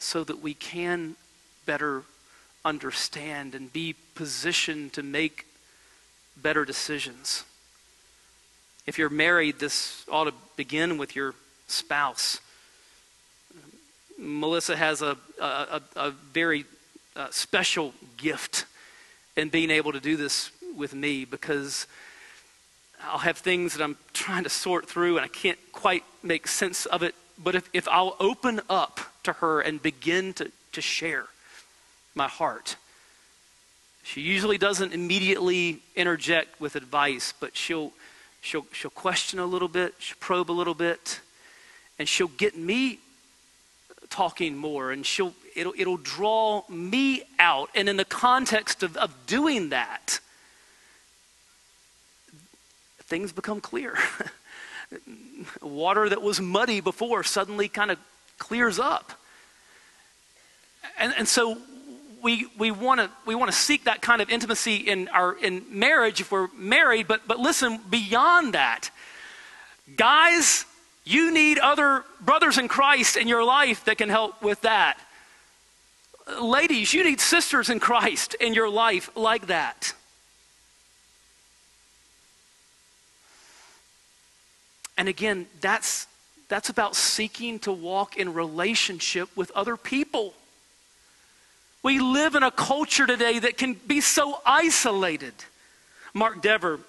so 0.04 0.24
that 0.24 0.42
we 0.42 0.54
can 0.54 1.16
better 1.66 2.04
understand 2.66 3.56
and 3.56 3.72
be 3.72 3.96
positioned 4.16 4.94
to 4.94 5.02
make 5.04 5.46
better 6.38 6.66
decisions. 6.66 7.44
If 8.86 8.98
you're 8.98 9.10
married, 9.10 9.60
this 9.60 10.04
ought 10.12 10.26
to 10.26 10.34
begin 10.58 10.98
with 10.98 11.16
your 11.16 11.36
spouse. 11.68 12.42
Melissa 14.18 14.76
has 14.76 15.02
a, 15.02 15.18
a, 15.40 15.82
a 15.96 16.12
very 16.12 16.66
uh, 17.16 17.28
special 17.32 17.94
gift 18.18 18.66
in 19.36 19.50
being 19.50 19.72
able 19.72 19.94
to 19.94 20.00
do 20.00 20.18
this 20.18 20.52
with 20.76 20.94
me 20.94 21.26
because 21.26 21.88
I'll 23.04 23.20
have 23.20 23.38
things 23.38 23.76
that 23.76 23.84
I'm 23.84 23.98
trying 24.14 24.44
to 24.44 24.50
sort 24.50 24.88
through 24.88 25.18
and 25.18 25.26
I 25.26 25.30
can't 25.30 25.60
quite 25.72 26.04
make 26.22 26.48
sense 26.48 26.86
of 26.86 27.04
it. 27.04 27.16
But 27.38 27.56
if, 27.56 27.70
if 27.74 27.88
I'll 27.88 28.16
open 28.20 28.60
up 28.70 29.00
to 29.24 29.34
her 29.34 29.62
and 29.62 29.82
begin 29.82 30.34
to, 30.34 30.52
to 30.74 30.82
share 30.82 31.26
my 32.16 32.28
heart, 32.28 32.76
She 34.04 34.22
usually 34.22 34.58
doesn't 34.58 34.94
immediately 34.94 35.80
interject 35.96 36.60
with 36.60 36.76
advice, 36.76 37.34
but 37.40 37.56
she'll, 37.56 37.94
she'll, 38.42 38.66
she'll 38.74 38.92
question 38.92 39.40
a 39.40 39.46
little 39.46 39.70
bit, 39.70 39.96
she'll 39.98 40.18
probe 40.20 40.52
a 40.52 40.54
little 40.54 40.74
bit, 40.74 41.22
and 41.98 42.08
she'll 42.08 42.28
get 42.28 42.58
me 42.58 43.00
talking 44.10 44.58
more, 44.58 44.92
and 44.92 45.06
she'll, 45.06 45.34
it'll, 45.56 45.74
it'll 45.78 45.98
draw 45.98 46.64
me 46.70 47.24
out. 47.40 47.70
And 47.74 47.88
in 47.88 47.96
the 47.98 48.06
context 48.06 48.84
of, 48.84 48.98
of 48.98 49.26
doing 49.26 49.70
that, 49.70 50.20
things 53.00 53.32
become 53.32 53.62
clear. 53.62 53.98
Water 55.62 56.10
that 56.10 56.22
was 56.22 56.40
muddy 56.42 56.82
before 56.82 57.24
suddenly 57.24 57.68
kind 57.70 57.90
of 57.90 57.98
clears 58.38 58.80
up. 58.80 59.14
And, 60.98 61.14
and 61.18 61.28
so 61.28 61.58
we, 62.22 62.48
we 62.58 62.72
want 62.72 63.00
to 63.00 63.10
we 63.26 63.36
wanna 63.36 63.52
seek 63.52 63.84
that 63.84 64.02
kind 64.02 64.22
of 64.22 64.30
intimacy 64.30 64.78
in, 64.78 65.08
our, 65.10 65.36
in 65.38 65.66
marriage 65.70 66.22
if 66.22 66.32
we're 66.32 66.48
married, 66.56 67.08
but, 67.08 67.28
but 67.28 67.40
listen, 67.40 67.80
beyond 67.90 68.54
that, 68.54 68.90
guys, 69.96 70.66
you 71.04 71.34
need 71.34 71.60
other 71.60 72.06
brothers 72.22 72.58
in 72.58 72.68
Christ 72.68 73.18
in 73.18 73.28
your 73.28 73.44
life 73.44 73.84
that 73.86 73.98
can 73.98 74.10
help 74.10 74.42
with 74.42 74.62
that. 74.62 74.98
Ladies, 76.42 76.94
you 76.94 77.04
need 77.04 77.20
sisters 77.20 77.70
in 77.70 77.82
Christ 77.82 78.36
in 78.36 78.54
your 78.54 78.70
life 78.70 79.10
like 79.16 79.48
that. 79.48 79.94
And 84.98 85.10
again, 85.10 85.48
that's, 85.60 86.08
that's 86.48 86.70
about 86.70 86.96
seeking 86.96 87.60
to 87.60 87.72
walk 87.72 88.18
in 88.18 88.34
relationship 88.34 89.30
with 89.36 89.52
other 89.52 89.78
people. 89.78 90.34
We 91.82 92.00
live 92.00 92.36
in 92.36 92.44
a 92.44 92.52
culture 92.52 93.06
today 93.06 93.40
that 93.40 93.58
can 93.58 93.74
be 93.74 94.02
so 94.02 94.40
isolated. 94.46 95.34
Mark 96.14 96.42
Dever 96.42 96.80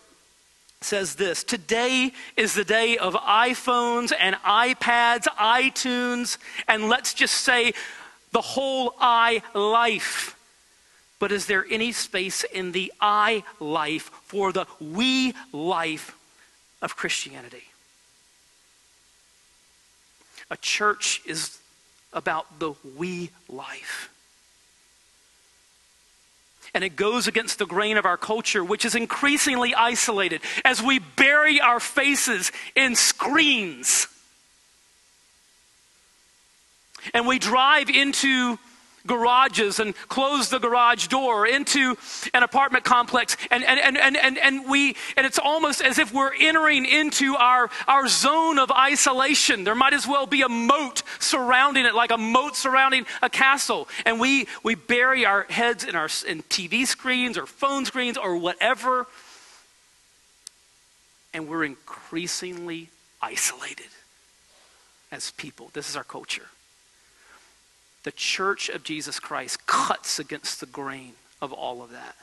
says 0.81 1.17
this 1.17 1.43
Today 1.43 2.13
is 2.37 2.55
the 2.55 2.65
day 2.65 2.97
of 2.99 3.15
iPhones 3.15 4.13
and 4.19 4.37
iPads, 4.37 5.25
iTunes, 5.39 6.39
and 6.69 6.89
let's 6.89 7.15
just 7.15 7.35
say 7.35 7.73
the 8.33 8.41
whole 8.41 8.95
I 9.01 9.43
life. 9.55 10.37
But 11.19 11.33
is 11.33 11.47
there 11.47 11.65
any 11.71 11.93
space 11.93 12.45
in 12.45 12.73
the 12.73 12.93
I 13.01 13.45
life 13.59 14.11
for 14.25 14.53
the 14.53 14.67
we 14.81 15.33
life 15.53 16.17
of 16.83 16.97
Christianity? 16.97 17.65
A 20.55 20.57
church 20.59 21.21
is 21.27 21.59
about 22.13 22.61
the 22.61 22.75
we 22.97 23.31
life. 23.49 24.09
And 26.73 26.85
it 26.85 26.95
goes 26.95 27.27
against 27.27 27.59
the 27.59 27.67
grain 27.67 27.97
of 27.97 28.07
our 28.07 28.17
culture, 28.17 28.63
which 28.63 28.85
is 28.85 28.95
increasingly 28.95 29.75
isolated 29.75 30.43
as 30.65 30.81
we 30.81 31.01
bury 31.01 31.61
our 31.61 31.81
faces 31.81 32.53
in 32.77 32.95
screens. 32.95 34.07
And 37.13 37.27
we 37.27 37.41
drive 37.41 37.91
into 37.91 38.61
garages 39.07 39.79
and 39.81 39.95
close 40.09 40.49
the 40.49 40.59
garage 40.59 41.09
door 41.09 41.47
into 41.47 41.97
an 42.33 42.43
apartment 42.43 42.85
complex. 42.85 43.37
And, 43.51 43.65
and, 43.65 43.79
and, 43.79 43.97
and, 43.99 44.17
and, 44.17 44.39
and 44.39 44.69
we 44.69 44.97
and 45.17 45.27
it's 45.27 45.39
almost 45.39 45.83
as 45.83 45.99
if 45.99 46.13
we're 46.13 46.33
entering 46.35 46.87
into 46.87 47.37
our, 47.37 47.71
our 47.87 48.09
zone 48.09 48.59
of 48.59 48.71
isolation. 48.71 49.65
There 49.65 49.75
might 49.75 49.93
as 49.93 50.07
well 50.07 50.27
be 50.27 50.43
a 50.43 50.49
moat 50.49 51.03
surrounding 51.19 51.85
it 51.85 51.95
like 51.95 52.11
a 52.11 52.19
moat 52.19 52.57
surrounding 52.57 53.07
a 53.23 53.29
castle. 53.29 53.89
And 54.07 54.21
we 54.21 54.47
we 54.63 54.75
bury 54.75 55.27
our 55.27 55.45
heads 55.45 55.85
in 55.85 55.95
our 55.95 56.09
in 56.27 56.43
tv 56.45 56.87
screens 56.87 57.37
or 57.37 57.47
phone 57.47 57.85
screens 57.85 58.17
or 58.17 58.37
whatever. 58.37 59.07
And 61.33 61.49
we're 61.49 61.65
increasingly 61.65 62.89
isolated 63.21 63.89
as 65.11 65.33
people. 65.33 65.71
This 65.73 65.89
is 65.89 65.97
our 65.97 66.05
culture 66.05 66.47
the 68.05 68.13
church 68.13 68.69
of 68.69 68.85
Jesus 68.85 69.19
Christ 69.19 69.67
cuts 69.67 70.19
against 70.19 70.61
the 70.61 70.67
grain 70.67 71.15
of 71.43 71.53
all 71.53 71.83
of 71.83 71.91
that. 71.91 72.15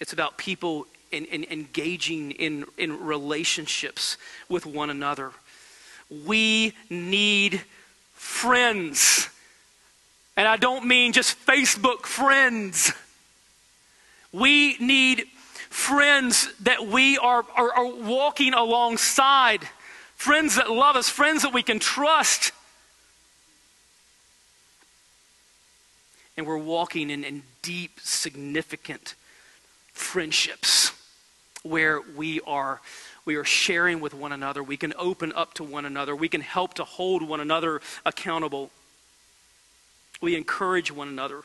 It's 0.00 0.12
about 0.12 0.36
people 0.36 0.86
in, 1.10 1.24
in, 1.26 1.44
engaging 1.44 2.32
in, 2.32 2.64
in 2.76 3.04
relationships 3.04 4.16
with 4.48 4.66
one 4.66 4.90
another. 4.90 5.30
We 6.26 6.74
need 6.90 7.62
friends. 8.14 9.28
And 10.36 10.46
I 10.46 10.56
don't 10.56 10.86
mean 10.86 11.12
just 11.12 11.38
Facebook 11.46 12.04
friends. 12.04 12.92
We 14.32 14.76
need 14.78 15.24
friends 15.70 16.52
that 16.60 16.86
we 16.86 17.16
are, 17.18 17.44
are, 17.54 17.72
are 17.72 17.94
walking 17.94 18.54
alongside 18.54 19.68
friends 20.22 20.54
that 20.54 20.70
love 20.70 20.94
us, 20.94 21.08
friends 21.08 21.42
that 21.42 21.52
we 21.52 21.64
can 21.64 21.80
trust. 21.80 22.52
And 26.36 26.46
we're 26.46 26.56
walking 26.56 27.10
in, 27.10 27.24
in 27.24 27.42
deep, 27.60 27.98
significant 28.00 29.16
friendships 29.92 30.92
where 31.64 32.00
we 32.00 32.40
are 32.42 32.80
we 33.24 33.34
are 33.34 33.44
sharing 33.44 34.00
with 34.00 34.14
one 34.14 34.32
another. 34.32 34.62
We 34.62 34.76
can 34.76 34.94
open 34.96 35.32
up 35.32 35.54
to 35.54 35.64
one 35.64 35.84
another. 35.84 36.14
We 36.14 36.28
can 36.28 36.40
help 36.40 36.74
to 36.74 36.84
hold 36.84 37.22
one 37.22 37.40
another 37.40 37.80
accountable. 38.06 38.70
We 40.20 40.36
encourage 40.36 40.92
one 40.92 41.08
another. 41.08 41.42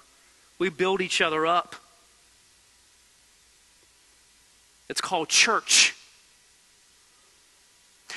We 0.59 0.69
build 0.69 1.01
each 1.01 1.19
other 1.19 1.45
up. 1.47 1.75
It's 4.87 5.01
called 5.01 5.29
church. 5.29 5.95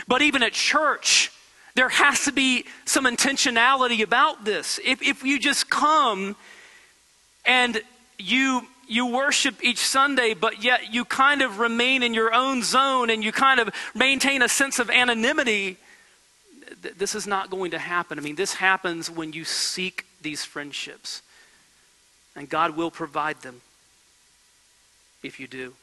But 0.09 0.23
even 0.23 0.43
at 0.43 0.53
church, 0.53 1.31
there 1.75 1.89
has 1.89 2.25
to 2.25 2.33
be 2.33 2.65
some 2.85 3.05
intentionality 3.05 4.03
about 4.03 4.45
this. 4.45 4.81
If, 4.85 5.03
if 5.03 5.25
you 5.25 5.39
just 5.39 5.71
come 5.71 6.37
and 7.45 7.81
you 8.19 8.67
you 8.91 9.07
worship 9.07 9.63
each 9.63 9.79
Sunday, 9.79 10.35
but 10.35 10.65
yet 10.65 10.93
you 10.93 11.05
kind 11.05 11.43
of 11.43 11.61
remain 11.61 12.03
in 12.03 12.13
your 12.13 12.35
own 12.35 12.61
zone 12.65 13.09
and 13.09 13.23
you 13.23 13.31
kind 13.31 13.61
of 13.61 13.73
maintain 13.95 14.43
a 14.43 14.49
sense 14.49 14.81
of 14.81 14.91
anonymity, 14.91 15.77
th- 16.83 16.97
this 16.97 17.15
is 17.15 17.25
not 17.25 17.51
going 17.51 17.71
to 17.71 17.79
happen. 17.79 18.19
I 18.19 18.23
mean, 18.23 18.35
this 18.35 18.55
happens 18.55 19.09
when 19.09 19.33
you 19.33 19.45
seek 19.45 20.07
these 20.21 20.45
friendships. 20.45 21.23
And 22.35 22.49
God 22.49 22.77
will 22.77 22.91
provide 22.91 23.43
them 23.43 23.61
if 25.23 25.39
you 25.39 25.47
do. 25.47 25.75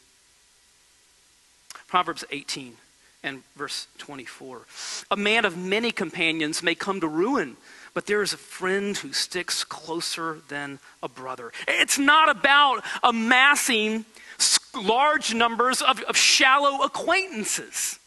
Proverbs 1.88 2.26
18 2.30 2.76
and 3.28 3.44
verse 3.56 3.88
24. 4.00 4.62
A 5.12 5.16
man 5.16 5.46
of 5.46 5.58
many 5.58 5.92
companions 5.92 6.64
may 6.64 6.74
come 6.74 7.00
to 7.02 7.08
ruin, 7.08 7.58
but 7.94 8.08
there 8.08 8.22
is 8.22 8.34
a 8.34 8.38
friend 8.38 8.98
who 8.98 9.14
sticks 9.14 9.64
closer 9.64 10.40
than 10.48 10.80
a 11.04 11.10
brother. 11.10 11.52
It's 11.68 12.00
not 12.00 12.30
about 12.30 12.84
amassing 13.04 14.06
large 14.74 15.34
numbers 15.34 15.82
of, 15.82 16.02
of 16.04 16.16
shallow 16.16 16.84
acquaintances. 16.84 18.00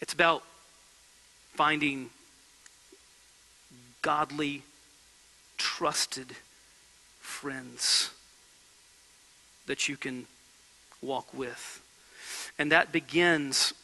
It's 0.00 0.12
about 0.12 0.42
finding 1.54 2.10
godly, 4.02 4.62
trusted 5.56 6.36
friends 7.20 8.10
that 9.66 9.88
you 9.88 9.96
can 9.96 10.26
walk 11.02 11.32
with. 11.34 11.82
And 12.58 12.72
that 12.72 12.92
begins 12.92 13.74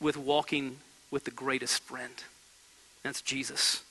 with 0.00 0.16
walking 0.16 0.78
with 1.10 1.24
the 1.24 1.30
greatest 1.30 1.82
friend. 1.82 2.12
That's 3.02 3.22
Jesus. 3.22 3.82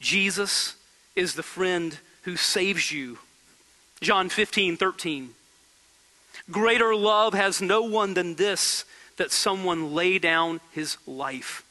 Jesus 0.00 0.76
is 1.16 1.34
the 1.34 1.42
friend 1.42 1.98
who 2.22 2.36
saves 2.36 2.92
you. 2.92 3.18
John 4.00 4.28
15, 4.28 4.76
13. 4.76 5.30
Greater 6.50 6.94
love 6.94 7.34
has 7.34 7.60
no 7.60 7.82
one 7.82 8.14
than 8.14 8.36
this, 8.36 8.84
that 9.16 9.32
someone 9.32 9.94
lay 9.94 10.18
down 10.18 10.60
his 10.72 10.96
life 11.06 11.64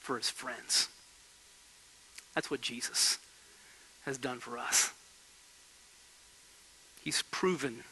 for 0.00 0.16
his 0.16 0.30
friends. 0.30 0.88
That's 2.34 2.50
what 2.50 2.60
Jesus 2.60 3.18
has 4.04 4.18
done 4.18 4.38
for 4.38 4.56
us. 4.56 4.92
He's 7.02 7.22
proven 7.22 7.82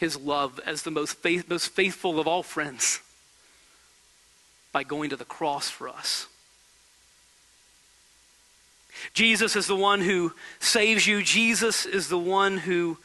his 0.00 0.16
love 0.16 0.58
as 0.64 0.82
the 0.82 0.90
most, 0.90 1.18
faith, 1.18 1.48
most 1.48 1.68
faithful 1.68 2.18
of 2.18 2.26
all 2.26 2.42
friends 2.42 3.00
by 4.72 4.82
going 4.82 5.10
to 5.10 5.16
the 5.16 5.26
cross 5.26 5.68
for 5.68 5.90
us. 5.90 6.26
Jesus 9.12 9.56
is 9.56 9.66
the 9.66 9.76
one 9.76 10.00
who 10.00 10.32
saves 10.58 11.06
you. 11.06 11.22
Jesus 11.22 11.84
is 11.84 12.08
the 12.08 12.18
one 12.18 12.56
who 12.58 12.96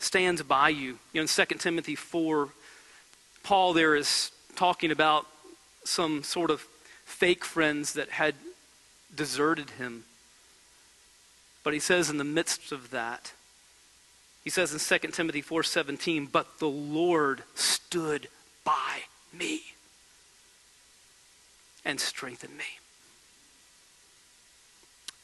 stands 0.00 0.42
by 0.42 0.70
you. 0.70 0.98
You 1.12 1.20
know, 1.20 1.22
in 1.22 1.28
2 1.28 1.44
Timothy 1.56 1.94
4, 1.94 2.48
Paul 3.44 3.72
there 3.72 3.94
is 3.94 4.32
talking 4.56 4.90
about 4.90 5.26
some 5.84 6.24
sort 6.24 6.50
of 6.50 6.66
fake 7.04 7.44
friends 7.44 7.92
that 7.92 8.10
had 8.10 8.34
deserted 9.14 9.70
him. 9.70 10.04
But 11.62 11.74
he 11.74 11.80
says 11.80 12.10
in 12.10 12.18
the 12.18 12.24
midst 12.24 12.72
of 12.72 12.90
that, 12.90 13.32
he 14.44 14.50
says 14.50 14.72
in 14.72 14.78
2 14.78 15.14
Timothy 15.14 15.40
4:17, 15.40 16.26
"But 16.26 16.58
the 16.58 16.68
Lord 16.68 17.44
stood 17.54 18.30
by 18.62 19.04
me 19.32 19.74
and 21.84 21.98
strengthened 21.98 22.56
me." 22.56 22.78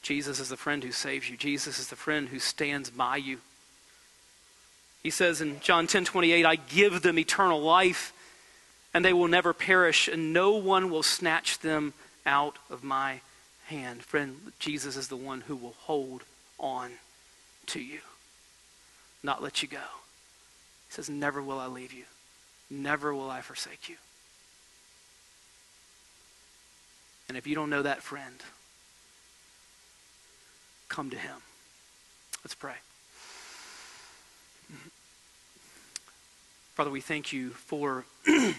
Jesus 0.02 0.40
is 0.40 0.48
the 0.48 0.56
friend 0.56 0.82
who 0.82 0.92
saves 0.92 1.28
you. 1.28 1.36
Jesus 1.36 1.78
is 1.78 1.88
the 1.88 1.96
friend 1.96 2.30
who 2.30 2.40
stands 2.40 2.88
by 2.88 3.18
you. 3.18 3.42
He 5.02 5.10
says 5.10 5.40
in 5.40 5.60
John 5.60 5.86
10:28, 5.86 6.46
"I 6.46 6.56
give 6.56 7.02
them 7.02 7.18
eternal 7.18 7.60
life, 7.60 8.12
and 8.92 9.04
they 9.04 9.12
will 9.12 9.28
never 9.28 9.52
perish, 9.52 10.08
and 10.08 10.32
no 10.32 10.52
one 10.52 10.90
will 10.90 11.02
snatch 11.02 11.58
them 11.58 11.92
out 12.24 12.58
of 12.70 12.82
my 12.82 13.20
hand." 13.66 14.04
Friend, 14.04 14.52
Jesus 14.58 14.96
is 14.96 15.08
the 15.08 15.16
one 15.16 15.42
who 15.42 15.56
will 15.56 15.76
hold 15.80 16.24
on 16.58 16.98
to 17.66 17.80
you 17.80 18.02
not 19.22 19.42
let 19.42 19.62
you 19.62 19.68
go. 19.68 19.78
He 20.88 20.94
says, 20.94 21.08
Never 21.10 21.42
will 21.42 21.58
I 21.58 21.66
leave 21.66 21.92
you, 21.92 22.04
never 22.70 23.14
will 23.14 23.30
I 23.30 23.40
forsake 23.40 23.88
you. 23.88 23.96
And 27.28 27.36
if 27.36 27.46
you 27.46 27.54
don't 27.54 27.70
know 27.70 27.82
that 27.82 28.02
friend, 28.02 28.34
come 30.88 31.10
to 31.10 31.16
him. 31.16 31.36
Let's 32.42 32.54
pray. 32.54 32.74
Father, 36.74 36.90
we 36.90 37.00
thank 37.00 37.32
you 37.32 37.50
for 37.50 38.04
the 38.24 38.54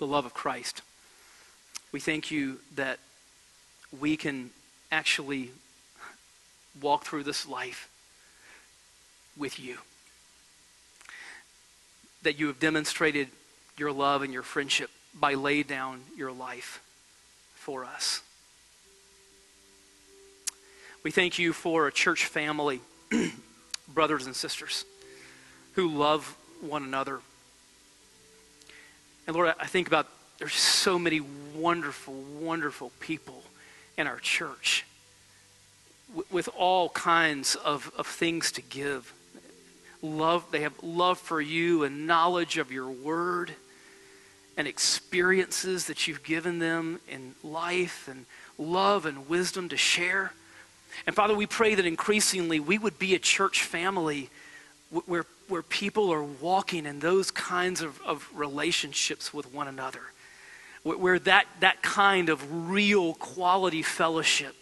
love 0.00 0.26
of 0.26 0.34
Christ. 0.34 0.82
We 1.90 2.00
thank 2.00 2.30
you 2.30 2.58
that 2.74 2.98
we 3.98 4.16
can 4.16 4.50
actually 4.90 5.50
walk 6.80 7.04
through 7.04 7.24
this 7.24 7.48
life 7.48 7.88
with 9.36 9.58
you. 9.58 9.78
That 12.22 12.38
you 12.38 12.46
have 12.48 12.60
demonstrated 12.60 13.28
your 13.76 13.92
love 13.92 14.22
and 14.22 14.32
your 14.32 14.42
friendship 14.42 14.90
by 15.14 15.34
laying 15.34 15.64
down 15.64 16.00
your 16.16 16.32
life 16.32 16.82
for 17.54 17.84
us. 17.84 18.20
We 21.02 21.10
thank 21.10 21.38
you 21.38 21.52
for 21.52 21.88
a 21.88 21.92
church 21.92 22.26
family, 22.26 22.80
brothers 23.88 24.26
and 24.26 24.36
sisters, 24.36 24.84
who 25.72 25.88
love 25.88 26.36
one 26.60 26.84
another. 26.84 27.20
And 29.26 29.34
Lord, 29.34 29.54
I 29.58 29.66
think 29.66 29.88
about 29.88 30.06
there's 30.38 30.54
so 30.54 30.98
many 30.98 31.20
wonderful, 31.54 32.14
wonderful 32.14 32.92
people 33.00 33.42
in 33.96 34.06
our 34.06 34.18
church 34.18 34.84
with 36.30 36.48
all 36.56 36.88
kinds 36.90 37.54
of, 37.56 37.92
of 37.96 38.06
things 38.06 38.52
to 38.52 38.62
give 38.62 39.12
love, 40.02 40.44
they 40.50 40.60
have 40.60 40.74
love 40.82 41.18
for 41.18 41.40
you 41.40 41.84
and 41.84 42.06
knowledge 42.06 42.58
of 42.58 42.72
your 42.72 42.88
word 42.88 43.52
and 44.56 44.68
experiences 44.68 45.86
that 45.86 46.06
you've 46.06 46.22
given 46.22 46.58
them 46.58 47.00
in 47.08 47.34
life 47.42 48.08
and 48.08 48.26
love 48.58 49.06
and 49.06 49.28
wisdom 49.28 49.68
to 49.68 49.76
share. 49.76 50.32
And 51.06 51.16
Father, 51.16 51.34
we 51.34 51.46
pray 51.46 51.74
that 51.74 51.86
increasingly 51.86 52.60
we 52.60 52.78
would 52.78 52.98
be 52.98 53.14
a 53.14 53.18
church 53.18 53.62
family 53.62 54.28
where, 55.06 55.24
where 55.48 55.62
people 55.62 56.12
are 56.12 56.22
walking 56.22 56.84
in 56.84 57.00
those 57.00 57.30
kinds 57.30 57.80
of, 57.80 58.00
of 58.02 58.28
relationships 58.34 59.32
with 59.32 59.52
one 59.54 59.68
another, 59.68 60.02
where 60.82 61.18
that, 61.20 61.46
that 61.60 61.82
kind 61.82 62.28
of 62.28 62.68
real 62.68 63.14
quality 63.14 63.82
fellowship 63.82 64.54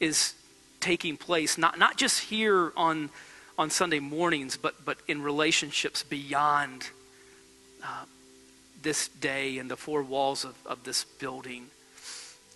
is 0.00 0.34
taking 0.80 1.16
place, 1.16 1.58
not, 1.58 1.78
not 1.78 1.96
just 1.96 2.20
here 2.20 2.72
on 2.76 3.10
on 3.58 3.70
Sunday 3.70 4.00
mornings, 4.00 4.56
but, 4.56 4.84
but 4.84 4.98
in 5.08 5.22
relationships 5.22 6.02
beyond 6.02 6.88
uh, 7.82 8.04
this 8.82 9.08
day 9.08 9.58
and 9.58 9.70
the 9.70 9.76
four 9.76 10.02
walls 10.02 10.44
of, 10.44 10.54
of 10.66 10.84
this 10.84 11.04
building. 11.04 11.66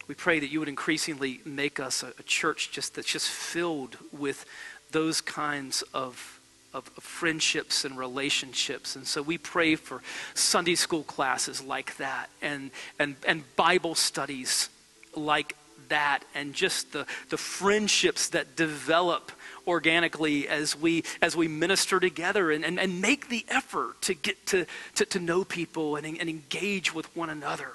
We 0.08 0.14
pray 0.14 0.40
that 0.40 0.48
you 0.48 0.60
would 0.60 0.68
increasingly 0.68 1.40
make 1.44 1.80
us 1.80 2.02
a, 2.02 2.08
a 2.18 2.22
church 2.22 2.70
just 2.70 2.94
that's 2.94 3.10
just 3.10 3.28
filled 3.28 3.96
with 4.12 4.44
those 4.92 5.20
kinds 5.20 5.82
of, 5.92 6.40
of, 6.72 6.90
of 6.96 7.02
friendships 7.02 7.84
and 7.84 7.98
relationships. 7.98 8.96
And 8.96 9.06
so 9.06 9.20
we 9.20 9.36
pray 9.38 9.74
for 9.74 10.02
Sunday 10.34 10.76
school 10.76 11.02
classes 11.02 11.62
like 11.62 11.96
that 11.96 12.30
and, 12.40 12.70
and, 12.98 13.16
and 13.26 13.42
Bible 13.56 13.94
studies 13.94 14.68
like 15.14 15.56
that 15.88 16.20
and 16.34 16.52
just 16.52 16.92
the, 16.92 17.06
the 17.30 17.36
friendships 17.36 18.28
that 18.30 18.56
develop 18.56 19.32
organically 19.66 20.48
as 20.48 20.76
we 20.76 21.02
as 21.20 21.36
we 21.36 21.48
minister 21.48 21.98
together 21.98 22.50
and, 22.50 22.64
and, 22.64 22.78
and 22.78 23.00
make 23.00 23.28
the 23.28 23.44
effort 23.48 24.00
to 24.02 24.14
get 24.14 24.46
to, 24.46 24.66
to, 24.94 25.04
to 25.04 25.18
know 25.18 25.44
people 25.44 25.96
and, 25.96 26.06
and 26.06 26.28
engage 26.28 26.94
with 26.94 27.14
one 27.16 27.30
another. 27.30 27.70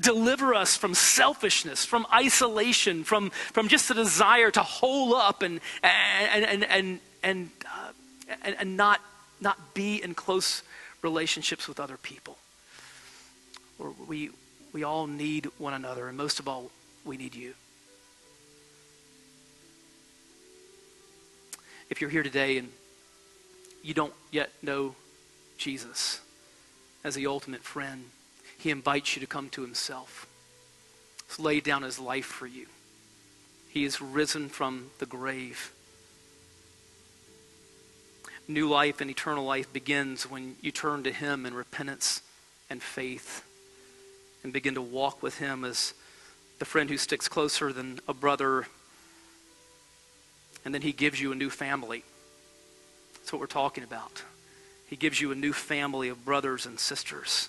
Deliver 0.00 0.54
us 0.54 0.76
from 0.76 0.94
selfishness, 0.94 1.84
from 1.84 2.06
isolation, 2.12 3.04
from, 3.04 3.30
from 3.30 3.68
just 3.68 3.88
the 3.88 3.94
desire 3.94 4.50
to 4.50 4.62
hole 4.62 5.14
up 5.14 5.42
and, 5.42 5.60
and, 5.82 6.44
and, 6.44 6.64
and, 6.64 7.00
and, 7.22 7.50
uh, 7.66 7.90
and, 8.42 8.56
and 8.58 8.76
not, 8.76 9.00
not 9.40 9.74
be 9.74 10.02
in 10.02 10.14
close 10.14 10.62
relationships 11.02 11.68
with 11.68 11.78
other 11.78 11.98
people. 11.98 12.38
Or 13.78 13.92
we, 14.08 14.30
we 14.72 14.82
all 14.82 15.06
need 15.06 15.50
one 15.58 15.74
another, 15.74 16.08
and 16.08 16.16
most 16.16 16.40
of 16.40 16.48
all, 16.48 16.70
we 17.04 17.18
need 17.18 17.34
you. 17.34 17.52
If 21.92 22.00
you're 22.00 22.08
here 22.08 22.22
today 22.22 22.56
and 22.56 22.70
you 23.82 23.92
don't 23.92 24.14
yet 24.30 24.50
know 24.62 24.94
Jesus 25.58 26.22
as 27.04 27.14
the 27.14 27.26
ultimate 27.26 27.62
friend, 27.62 28.06
he 28.56 28.70
invites 28.70 29.14
you 29.14 29.20
to 29.20 29.26
come 29.26 29.50
to 29.50 29.60
himself. 29.60 30.26
He's 31.28 31.38
laid 31.38 31.64
down 31.64 31.82
his 31.82 31.98
life 31.98 32.24
for 32.24 32.46
you. 32.46 32.64
He 33.68 33.84
is 33.84 34.00
risen 34.00 34.48
from 34.48 34.90
the 35.00 35.06
grave. 35.06 35.70
New 38.48 38.70
life 38.70 39.02
and 39.02 39.10
eternal 39.10 39.44
life 39.44 39.70
begins 39.70 40.30
when 40.30 40.56
you 40.62 40.72
turn 40.72 41.02
to 41.02 41.12
him 41.12 41.44
in 41.44 41.52
repentance 41.52 42.22
and 42.70 42.82
faith 42.82 43.44
and 44.42 44.50
begin 44.50 44.76
to 44.76 44.82
walk 44.82 45.22
with 45.22 45.36
him 45.36 45.62
as 45.62 45.92
the 46.58 46.64
friend 46.64 46.88
who 46.88 46.96
sticks 46.96 47.28
closer 47.28 47.70
than 47.70 48.00
a 48.08 48.14
brother 48.14 48.66
and 50.64 50.74
then 50.74 50.82
he 50.82 50.92
gives 50.92 51.20
you 51.20 51.32
a 51.32 51.34
new 51.34 51.50
family. 51.50 52.04
That's 53.14 53.32
what 53.32 53.40
we're 53.40 53.46
talking 53.46 53.84
about. 53.84 54.22
He 54.86 54.96
gives 54.96 55.20
you 55.20 55.32
a 55.32 55.34
new 55.34 55.52
family 55.52 56.08
of 56.08 56.24
brothers 56.24 56.66
and 56.66 56.78
sisters 56.78 57.48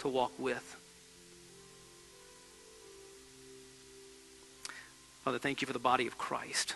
to 0.00 0.08
walk 0.08 0.32
with. 0.38 0.76
Father, 5.24 5.38
thank 5.38 5.60
you 5.60 5.66
for 5.66 5.72
the 5.72 5.78
body 5.78 6.06
of 6.06 6.18
Christ. 6.18 6.74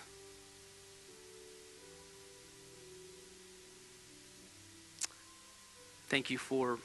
Thank 6.09 6.31
you 6.31 6.39
for 6.39 6.79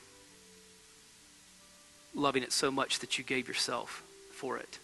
loving 2.15 2.41
it 2.41 2.51
so 2.51 2.71
much 2.71 2.99
that 2.99 3.17
you 3.17 3.23
gave 3.23 3.47
yourself 3.47 4.01
for 4.31 4.57
it 4.57 4.79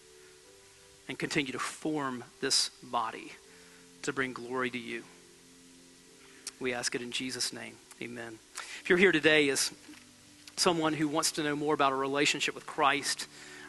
and 1.08 1.18
continue 1.18 1.52
to 1.52 1.58
form 1.58 2.22
this 2.40 2.70
body 2.82 3.32
to 4.06 4.12
bring 4.12 4.32
glory 4.32 4.70
to 4.70 4.78
you. 4.78 5.02
We 6.58 6.72
ask 6.72 6.94
it 6.94 7.02
in 7.02 7.10
Jesus' 7.10 7.52
name. 7.52 7.74
Amen. 8.00 8.38
If 8.80 8.88
you're 8.88 8.98
here 8.98 9.12
today 9.12 9.48
as 9.50 9.70
someone 10.56 10.94
who 10.94 11.06
wants 11.08 11.32
to 11.32 11.42
know 11.42 11.54
more 11.54 11.74
about 11.74 11.92
a 11.92 11.96
relationship 11.96 12.54
with 12.54 12.66
Christ, 12.66 13.26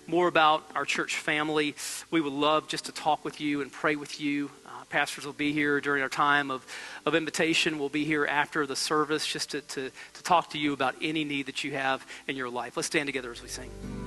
more 0.08 0.28
about 0.28 0.64
our 0.74 0.86
church 0.86 1.18
family, 1.18 1.76
we 2.12 2.22
would 2.22 2.34
love 2.34 2.68
just 2.68 2.86
to 2.86 2.92
talk 2.92 3.26
with 3.26 3.42
you 3.42 3.62
and 3.62 3.72
pray 3.72 3.96
with 3.96 4.22
you. 4.22 4.50
Uh, 4.66 4.86
pastors 4.90 5.26
will 5.26 5.34
be 5.34 5.52
here 5.52 5.82
during 5.82 6.02
our 6.02 6.10
time 6.10 6.50
of, 6.50 6.66
of 7.06 7.14
invitation. 7.14 7.78
We'll 7.78 7.90
be 7.90 8.06
here 8.06 8.26
after 8.26 8.66
the 8.66 8.76
service 8.76 9.28
just 9.28 9.52
to, 9.52 9.62
to, 9.62 9.92
to 10.14 10.24
talk 10.24 10.52
to 10.52 10.58
you 10.58 10.72
about 10.72 10.96
any 11.02 11.26
need 11.26 11.48
that 11.48 11.64
you 11.64 11.74
have 11.74 12.06
in 12.28 12.38
your 12.38 12.50
life. 12.50 12.78
Let's 12.78 12.88
stand 12.88 13.08
together 13.08 13.32
as 13.32 13.42
we 13.42 13.50
sing. 13.50 14.07